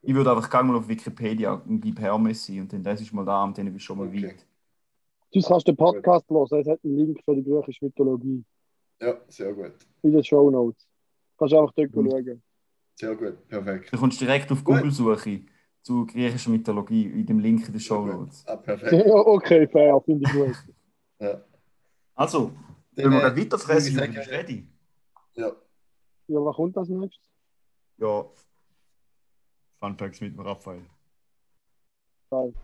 [0.00, 3.12] Ich würde einfach gerne mal auf Wikipedia und gebe Hermes ein und dann das ist
[3.12, 4.28] mal da und dann bist du schon mal Okay.
[4.28, 4.46] weit.
[5.32, 8.44] Sonst kannst du den Podcast hören, es hat einen Link für die griechische Mythologie
[9.00, 9.72] Ja, sehr gut.
[10.02, 10.88] in den Show Notes.
[11.38, 12.10] Kannst du einfach dort Mhm.
[12.10, 12.42] schauen.
[12.94, 13.48] Sehr gut.
[13.48, 13.92] Perfekt.
[13.92, 14.64] Du kommst direkt auf.
[14.64, 15.40] Google-Suche
[15.82, 18.44] zu griechischer Mythologie in dem Link in den Show Notes.
[18.46, 18.92] Ah, perfekt.
[18.92, 20.56] Ja, okay, fair, finde ich gut.
[21.18, 21.42] Ja.
[22.14, 22.52] Also,
[22.92, 24.68] Dann, wenn wir äh, gerade weiterfressen, Juri, bist ready?
[25.34, 25.52] Ja.
[26.28, 27.28] Ja, was kommt als nächstes?
[27.98, 28.24] Ja.
[29.80, 30.82] Fun Facts mit dem Raphael.
[32.30, 32.54] Geil.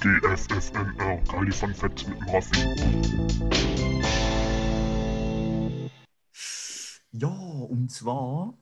[0.00, 3.68] GFFNR, geile Fun Facts mit dem Raffi.
[7.12, 8.58] Ja, und zwar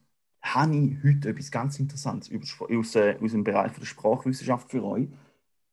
[0.55, 2.31] habe ich heute etwas ganz Interessantes
[2.71, 5.09] aus, äh, aus dem Bereich der Sprachwissenschaft für euch.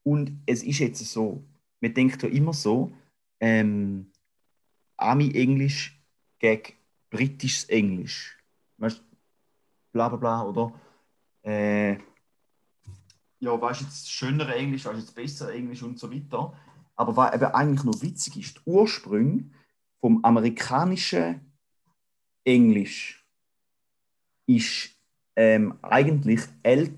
[0.03, 1.43] Und es ist jetzt so,
[1.80, 2.93] man denkt ja immer so,
[3.39, 4.11] ähm,
[4.97, 6.01] Ami-Englisch
[6.39, 6.74] gegen
[7.09, 8.38] britisches Englisch.
[8.78, 9.03] Weißt du,
[9.91, 10.74] bla bla bla, oder?
[11.43, 11.97] Äh,
[13.39, 16.57] ja, weißt du, jetzt schönere Englisch, weißt du, jetzt bessere Englisch und so weiter.
[16.95, 19.49] Aber was eben eigentlich noch witzig ist, die Ursprünge
[19.99, 21.53] vom amerikanischen
[22.43, 23.22] Englisch
[24.46, 24.91] ist
[25.36, 26.41] ähm, eigentlich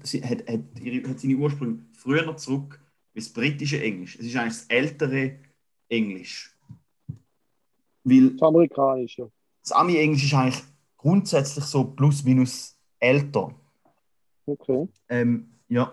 [0.03, 2.79] sie hat, hat, ihre, hat seine Ursprünge früher zurück
[3.13, 4.17] bis britische Englisch.
[4.19, 5.39] Es ist eigentlich das ältere
[5.87, 6.53] Englisch.
[8.03, 9.31] Weil Das amerikanische.
[9.61, 10.63] das Ami-Englisch ist eigentlich
[10.97, 13.53] grundsätzlich so plus minus älter.
[14.45, 14.87] Okay.
[15.09, 15.91] Ähm, ja.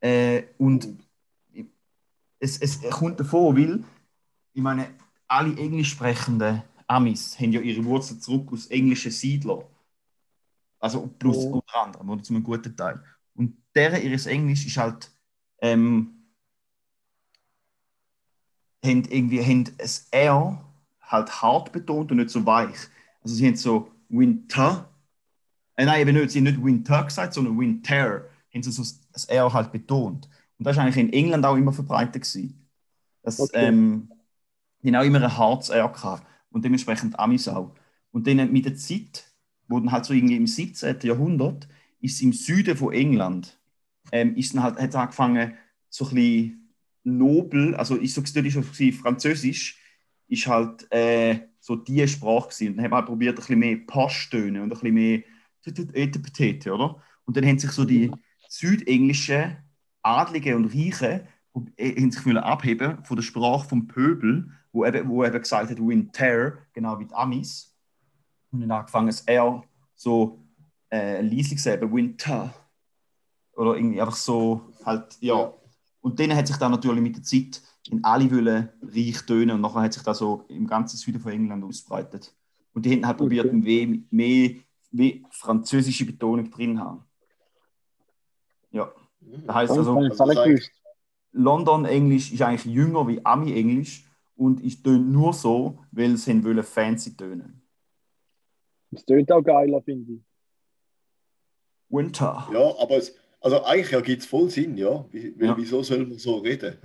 [0.00, 0.88] Äh, und
[2.40, 3.84] es, es kommt davon, weil,
[4.54, 4.94] ich meine,
[5.26, 9.64] alle englisch sprechenden Amis haben ja ihre Wurzeln zurück aus englischen Siedlern.
[10.80, 11.50] Also plus Ja.
[11.50, 13.02] unter anderem, oder zu einem guten Teil.
[13.34, 15.10] Und deren ihres Englisch ist halt,
[15.60, 16.14] ähm,
[18.84, 20.64] haben irgendwie haben ein R
[21.00, 22.76] halt hart betont und nicht so weich.
[23.22, 24.88] Also sie haben so Winter,
[25.76, 28.24] äh, nein, eben nicht, sie haben nicht Winter gesagt, sondern Winter,
[28.54, 30.28] haben sie so das R halt betont.
[30.58, 32.22] Und das war eigentlich in England auch immer verbreitet.
[32.22, 32.68] Gewesen.
[33.22, 33.66] Das, Okay.
[33.68, 34.10] ähm,
[34.82, 36.26] die haben auch immer ein hartes R gehabt.
[36.50, 37.74] Und dementsprechend Amis auch.
[38.12, 39.27] Und dann mit der Zeit,
[39.68, 40.98] dann halt so irgendwie im 17.
[41.02, 41.68] Jahrhundert,
[42.00, 43.58] ist im Süden von England,
[44.12, 45.54] ähm, ist dann halt, hat angefangen,
[45.90, 49.78] so ein bisschen nobel, also ist so, gewesen, Französisch,
[50.28, 52.68] ist halt äh, so die Sprache gewesen.
[52.68, 55.22] Und dann haben wir halt probiert, ein bisschen mehr Passtöne und ein bisschen mehr
[55.64, 57.02] Etepetete, oder?
[57.24, 58.10] Und dann haben sich so die
[58.48, 59.56] südenglischen
[60.02, 61.26] Adligen und Reichen
[61.76, 65.78] äh, haben sich abheben von der Sprache vom Pöbel, wo eben, wo eben gesagt hat,
[65.78, 67.76] Winter, genau wie die Amis.
[68.50, 69.62] Und dann angefangen, das R
[69.94, 70.38] so
[70.90, 72.54] äh, leislich zu sagen, Winter.
[73.54, 75.52] Oder irgendwie einfach so, halt, ja.
[76.00, 79.60] Und dann hat sich dann natürlich mit der Zeit in alle wollen reich tönen und
[79.62, 82.34] nachher hat sich das so im ganzen Süden von England ausbreitet.
[82.74, 83.56] Und die haben halt probiert, Okay.
[83.56, 84.50] mehr, mehr,
[84.90, 87.04] mehr französische Betonung drin haben.
[88.70, 90.00] Ja, das Das also,
[90.46, 90.70] ich.
[91.32, 94.04] London-Englisch ist eigentlich jünger wie Ami-Englisch
[94.36, 97.57] und ist tönt nur so, weil sie wollen fancy tönen.
[98.90, 100.20] Das tönt auch geiler, finde ich.
[101.90, 102.48] Winter.
[102.52, 105.04] Ja, aber es, also eigentlich ergibt es voll Sinn, ja.
[105.10, 105.56] Wie, weil, Ja.
[105.56, 106.76] Wieso soll man so reden?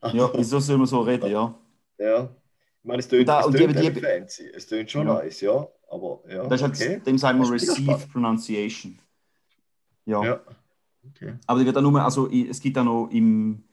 [0.00, 1.54] Also, Ja, wieso soll man so reden, ja?
[1.98, 2.24] ja.
[2.24, 4.48] Ich meine, es tönt, Da- es und tönt die- die- fancy.
[4.54, 5.14] Es tönt schon Ja.
[5.22, 5.66] nice, ja.
[5.88, 7.00] Aber ja, Das ist halt, okay.
[7.04, 8.06] dem sagen wir Receive.
[8.10, 8.98] Pronunciation.
[10.06, 10.24] Ja.
[10.24, 10.40] Ja.
[11.10, 11.34] Okay.
[11.46, 13.64] Aber die wird auch nur, also es gibt auch noch im,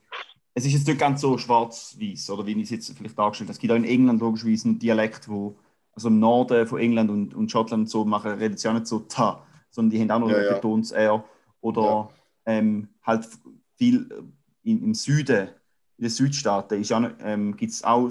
[0.53, 3.53] es ist jetzt nicht ganz so schwarz-weiß, oder wie ich es jetzt vielleicht dargestellt habe.
[3.53, 5.55] Es gibt auch in England logischerweise einen Dialekt, wo,
[5.93, 8.87] also im Norden von England und, und Schottland und so machen, reden sie auch nicht
[8.87, 10.53] so ta, sondern die haben auch noch Ja, ja.
[10.53, 11.23] betontes R.
[11.61, 12.09] Oder Ja.
[12.45, 13.27] ähm, halt
[13.75, 15.49] viel äh, in, im Süden,
[15.97, 18.09] in den Südstaaten, ist auch nicht, ähm, gibt's auch,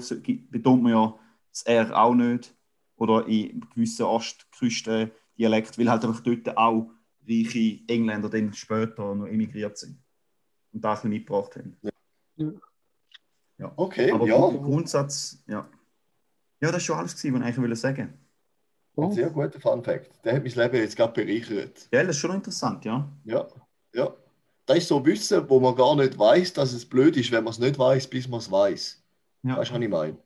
[0.51, 1.15] betont man ja
[1.51, 2.53] das R auch nicht.
[2.97, 6.91] Oder in gewissen Ostküsten-Dialekt, weil halt einfach dort auch
[7.27, 9.97] reiche Engländer dann später noch emigriert sind
[10.73, 11.77] und das ein bisschen mitgebracht haben.
[13.75, 14.37] Okay, Aber ja.
[14.37, 15.67] Grundsatz, ja.
[16.61, 18.13] Ja, das war schon alles, gewesen, was ich eigentlich wollte sagen
[18.97, 20.23] Ein sehr guter Fun Fact.
[20.25, 21.87] Der hat mein Leben jetzt gerade bereichert.
[21.91, 23.09] Ja, das ist schon interessant, ja.
[23.23, 23.47] Ja,
[23.93, 24.15] ja.
[24.65, 27.51] Das ist so Wissen, wo man gar nicht weiß, dass es blöd ist, wenn man
[27.51, 29.03] es nicht weiß, bis man es weiß.
[29.43, 29.57] ja.
[29.57, 30.17] Weißt du, was ich meine?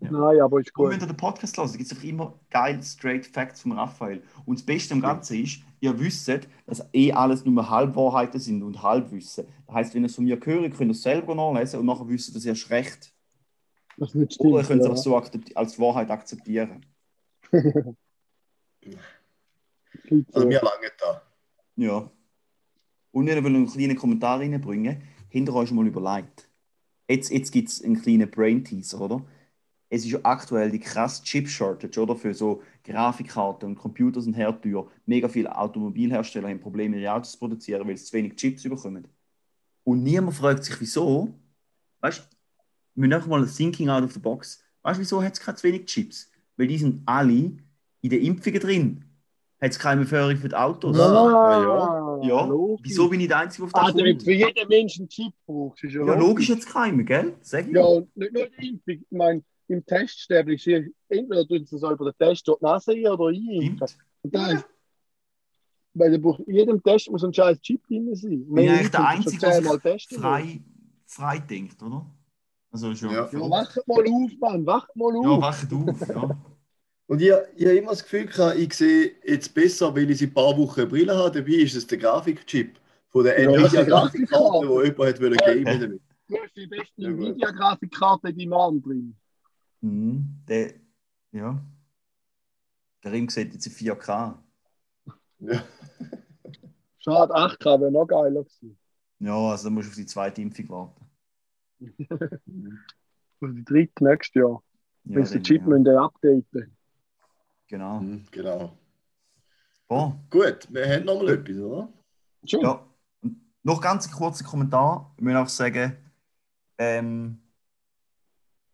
[0.00, 0.10] Ja.
[0.10, 1.02] Nein, aber ist Und wenn gut.
[1.02, 4.22] ihr den Podcast hört, gibt es einfach immer geile Straight Facts von Raphael.
[4.44, 6.28] Und das Beste am Ganzen ist, ihr wisst,
[6.66, 9.46] dass eh alles nur Halbwahrheiten sind und Halbwissen.
[9.66, 12.08] Das heißt, wenn ihr es von mir hört, könnt ihr es selber nachlesen und nachher
[12.08, 13.12] wisst ihr, dass ihr recht.
[13.96, 14.68] Das nicht Oder ihr stimmt.
[14.68, 14.90] könnt es Ja.
[14.90, 16.84] einfach so akzepti- als Wahrheit akzeptieren.
[20.32, 21.22] Also wir langen da.
[21.76, 22.10] Ja.
[23.10, 25.02] Und ich will noch einen kleinen Kommentar reinbringen.
[25.30, 26.48] Hinter euch mal überlegt.
[27.08, 29.24] Jetzt, jetzt gibt es einen kleinen Brain-Teaser, oder?
[29.88, 32.14] Es ist ja aktuell die krasse Chip-Shortage, oder?
[32.14, 34.88] Für so Grafikkarten und Computer sind herteuer.
[35.06, 39.08] Mega viele Automobilhersteller haben Probleme, ihre Autos zu produzieren, weil sie zu wenig Chips bekommen.
[39.84, 41.34] Und niemand fragt sich, wieso.
[42.00, 42.35] Weißt du,
[42.96, 44.62] müssen einfach mal thinking out of the box.
[44.82, 46.30] Weißt du, wieso hat es keine zu wenig Chips?
[46.56, 49.04] Weil die sind alle in den Impfungen drin.
[49.60, 50.98] Hat es keine Förderung für die Autos?
[50.98, 52.88] Ah, Ja, logisch.
[52.90, 54.22] wieso bin ich der Einzige, der auf das damit kommt?
[54.24, 57.34] für jeden Menschen einen Chip brauchst, ist ja, Ja, logisch jetzt keiner, gell?
[57.40, 57.74] Sag ich.
[57.74, 58.94] Ja, und nicht nur die Impfung.
[58.94, 62.64] Ich meine, im Teststäbchen ist hier- entweder tun sie es über den Test dort die
[62.64, 63.34] Nase ein oder.
[63.34, 63.96] Stimmt.
[64.22, 64.62] Und dann,
[65.94, 68.46] weil da braucht, in jedem Test muss ein scheiß Chip drin sein.
[68.48, 70.60] Bin ich eigentlich der Einzige, der frei,
[71.06, 72.06] frei denkt, oder?
[72.76, 73.10] Also schon.
[73.10, 73.28] Ja.
[73.32, 75.40] Ja, wacht mal auf, Mann, wacht mal Ja, auf.
[75.42, 76.42] wacht auf, ja.
[77.08, 80.30] Und ich, ich habe immer das Gefühl, gehabt, ich sehe jetzt besser, weil ich seit
[80.30, 81.30] ein paar Wochen eine Brille habe.
[81.40, 84.66] Dabei ist es der Grafikchip von der Ja, Nvidia die Grafikkarte, Grafikkarte.
[84.66, 86.02] die jemand hat wollen geben damit.
[86.28, 87.08] Du hast die beste Ja.
[87.10, 89.16] Nvidia-Grafikkarte in deinem Arm drin.
[89.80, 90.26] Mhm.
[90.48, 90.74] Der,
[91.32, 91.64] ja.
[93.04, 94.34] Der Ring sieht jetzt in 4K.
[95.38, 95.62] Ja.
[96.98, 98.76] Schade, 8K wäre noch geiler gewesen.
[99.20, 101.05] Ja, also da musst du auf die zweite Impfung warten.
[103.40, 104.62] Und die dritte nächstes Jahr.
[105.04, 105.68] Ja, wenn sie den Chip ja.
[105.68, 106.76] müssen updaten
[107.68, 108.00] Genau.
[108.00, 108.72] Mhm, Genau.
[109.88, 110.18] Boah.
[110.30, 111.92] Gut, wir haben noch mal etwas, oder?
[112.44, 112.60] Schon?
[112.60, 112.84] Ja.
[113.62, 115.14] Noch ganz kurzer Kommentar.
[115.16, 115.96] Ich will auch sagen,
[116.78, 117.38] ähm,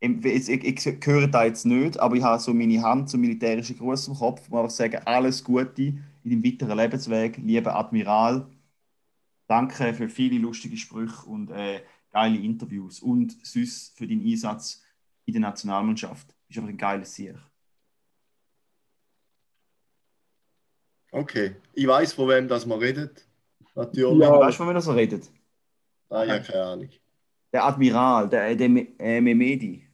[0.01, 3.21] ich, ich, ich, ich höre da jetzt nicht, aber ich habe so meine Hand zum
[3.21, 4.43] militärischen Gruß im Kopf.
[4.43, 8.47] Ich muss einfach sagen, alles Gute in deinem weiteren Lebensweg, lieber Admiral.
[9.47, 11.83] Danke für viele lustige Sprüche und äh,
[12.13, 14.83] geile Interviews und süß für deinen Einsatz
[15.25, 16.29] in der Nationalmannschaft.
[16.29, 17.37] Du bist einfach ein geiles Sieg.
[21.11, 21.57] Okay.
[21.75, 23.27] Ich weiß, von wem das man redet.
[23.75, 24.21] Natürlich.
[24.21, 24.39] Ja.
[24.39, 25.31] Weißt du, von wem das so redet?
[26.09, 26.89] Ah, ja, keine Ahnung.
[27.53, 29.87] Der Admiral, der, der äh, Memedi.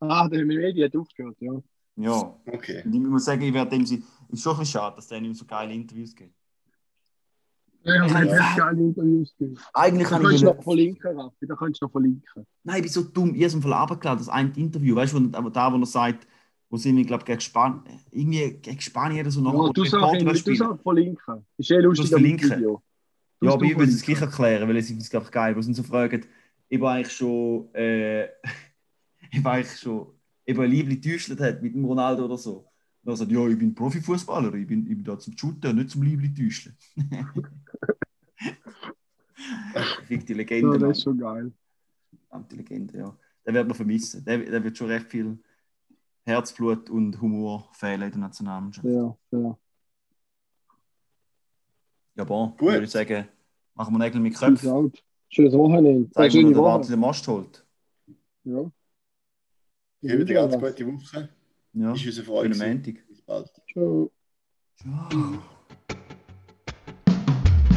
[0.00, 1.52] Ah, der Medi hat aufgehört, ja.
[1.96, 2.40] Ja.
[2.46, 2.82] Okay.
[2.84, 4.02] Und ich muss sagen, ich werde dem sie.
[4.28, 6.34] Ist schon ein bisschen schade, dass der nicht so geile Interviews gibt.
[7.84, 8.08] Ja.
[8.14, 9.58] hat echt geile Interviews gegeben.
[9.74, 10.28] Eigentlich Da kann ich.
[10.28, 11.46] kannst du noch verlinken, Raffi.
[11.46, 12.46] Da kannst du noch verlinken.
[12.64, 13.34] Nein, ich bin so dumm.
[13.34, 14.94] Ich habe es runtergeladen, das eine Interview.
[14.96, 16.26] Weißt du, wo- da, wo er sagt,
[16.70, 17.82] wo sind wir, glaube ich, gegen Spanien.
[18.10, 19.66] Irgendwie gegen Spanien oder so noch.
[19.66, 20.22] Ja, du sagst
[20.82, 21.46] verlinken.
[21.58, 22.50] Ist eh lustig Du verlinken?
[22.50, 22.82] Video.
[23.42, 25.56] Ja, aber ich will es gleich erklären, weil es ist, glaube ich, geil.
[25.56, 26.24] Wo sie so fragen,
[26.68, 28.26] ich war eigentlich schon, äh,
[29.32, 30.06] ich war eigentlich schon,
[30.44, 32.64] ich war Liebling getäuscht hat mit dem Ronaldo oder so.
[33.04, 35.90] Und er sagt, ja, ich bin Profifußballer, ich bin, ich bin da zum Shooten, nicht
[35.90, 36.76] zum Liebling täuschen.
[39.74, 40.72] ich finde die Legende.
[40.72, 41.52] Ja, das ist schon geil.
[42.28, 43.16] Verdammte Legende, ja.
[43.44, 44.24] Den wird man vermissen.
[44.24, 45.36] Der, der wird schon recht viel
[46.24, 48.86] Herzblut und Humor fehlen in der Nationalmannschaft.
[48.86, 49.58] Ja, Ja,
[52.14, 52.24] ja.
[52.24, 52.60] bon, Gut.
[52.72, 53.26] würde ich sagen,
[53.74, 54.92] machen wir Nägel mit Köpfen.
[55.28, 56.08] Schönes Wochenende.
[56.10, 56.68] Zeigen wir, dass der Woche.
[56.68, 57.66] Warte den Mast holt.
[58.44, 58.70] Ja.
[60.02, 61.28] Ich wünsche dir ganz gute Woche.
[61.74, 62.54] Ja, Ist unsere Freude.
[62.54, 62.76] schönen.
[62.76, 63.08] Montag.
[63.08, 63.50] Bis bald.
[63.72, 64.10] Ciao.
[64.76, 65.42] Ciao.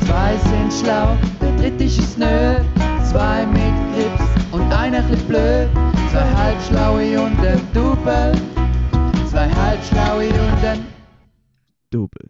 [0.06, 2.56] Zwei sind schlau, der dritte ist es nö.
[3.10, 5.70] Zwei mit Grips und einer chli blöd.
[6.12, 8.34] Zwei halbschlaue und ein Double.
[9.30, 10.86] Zwei halbschlaue und ein
[11.90, 12.30] Double.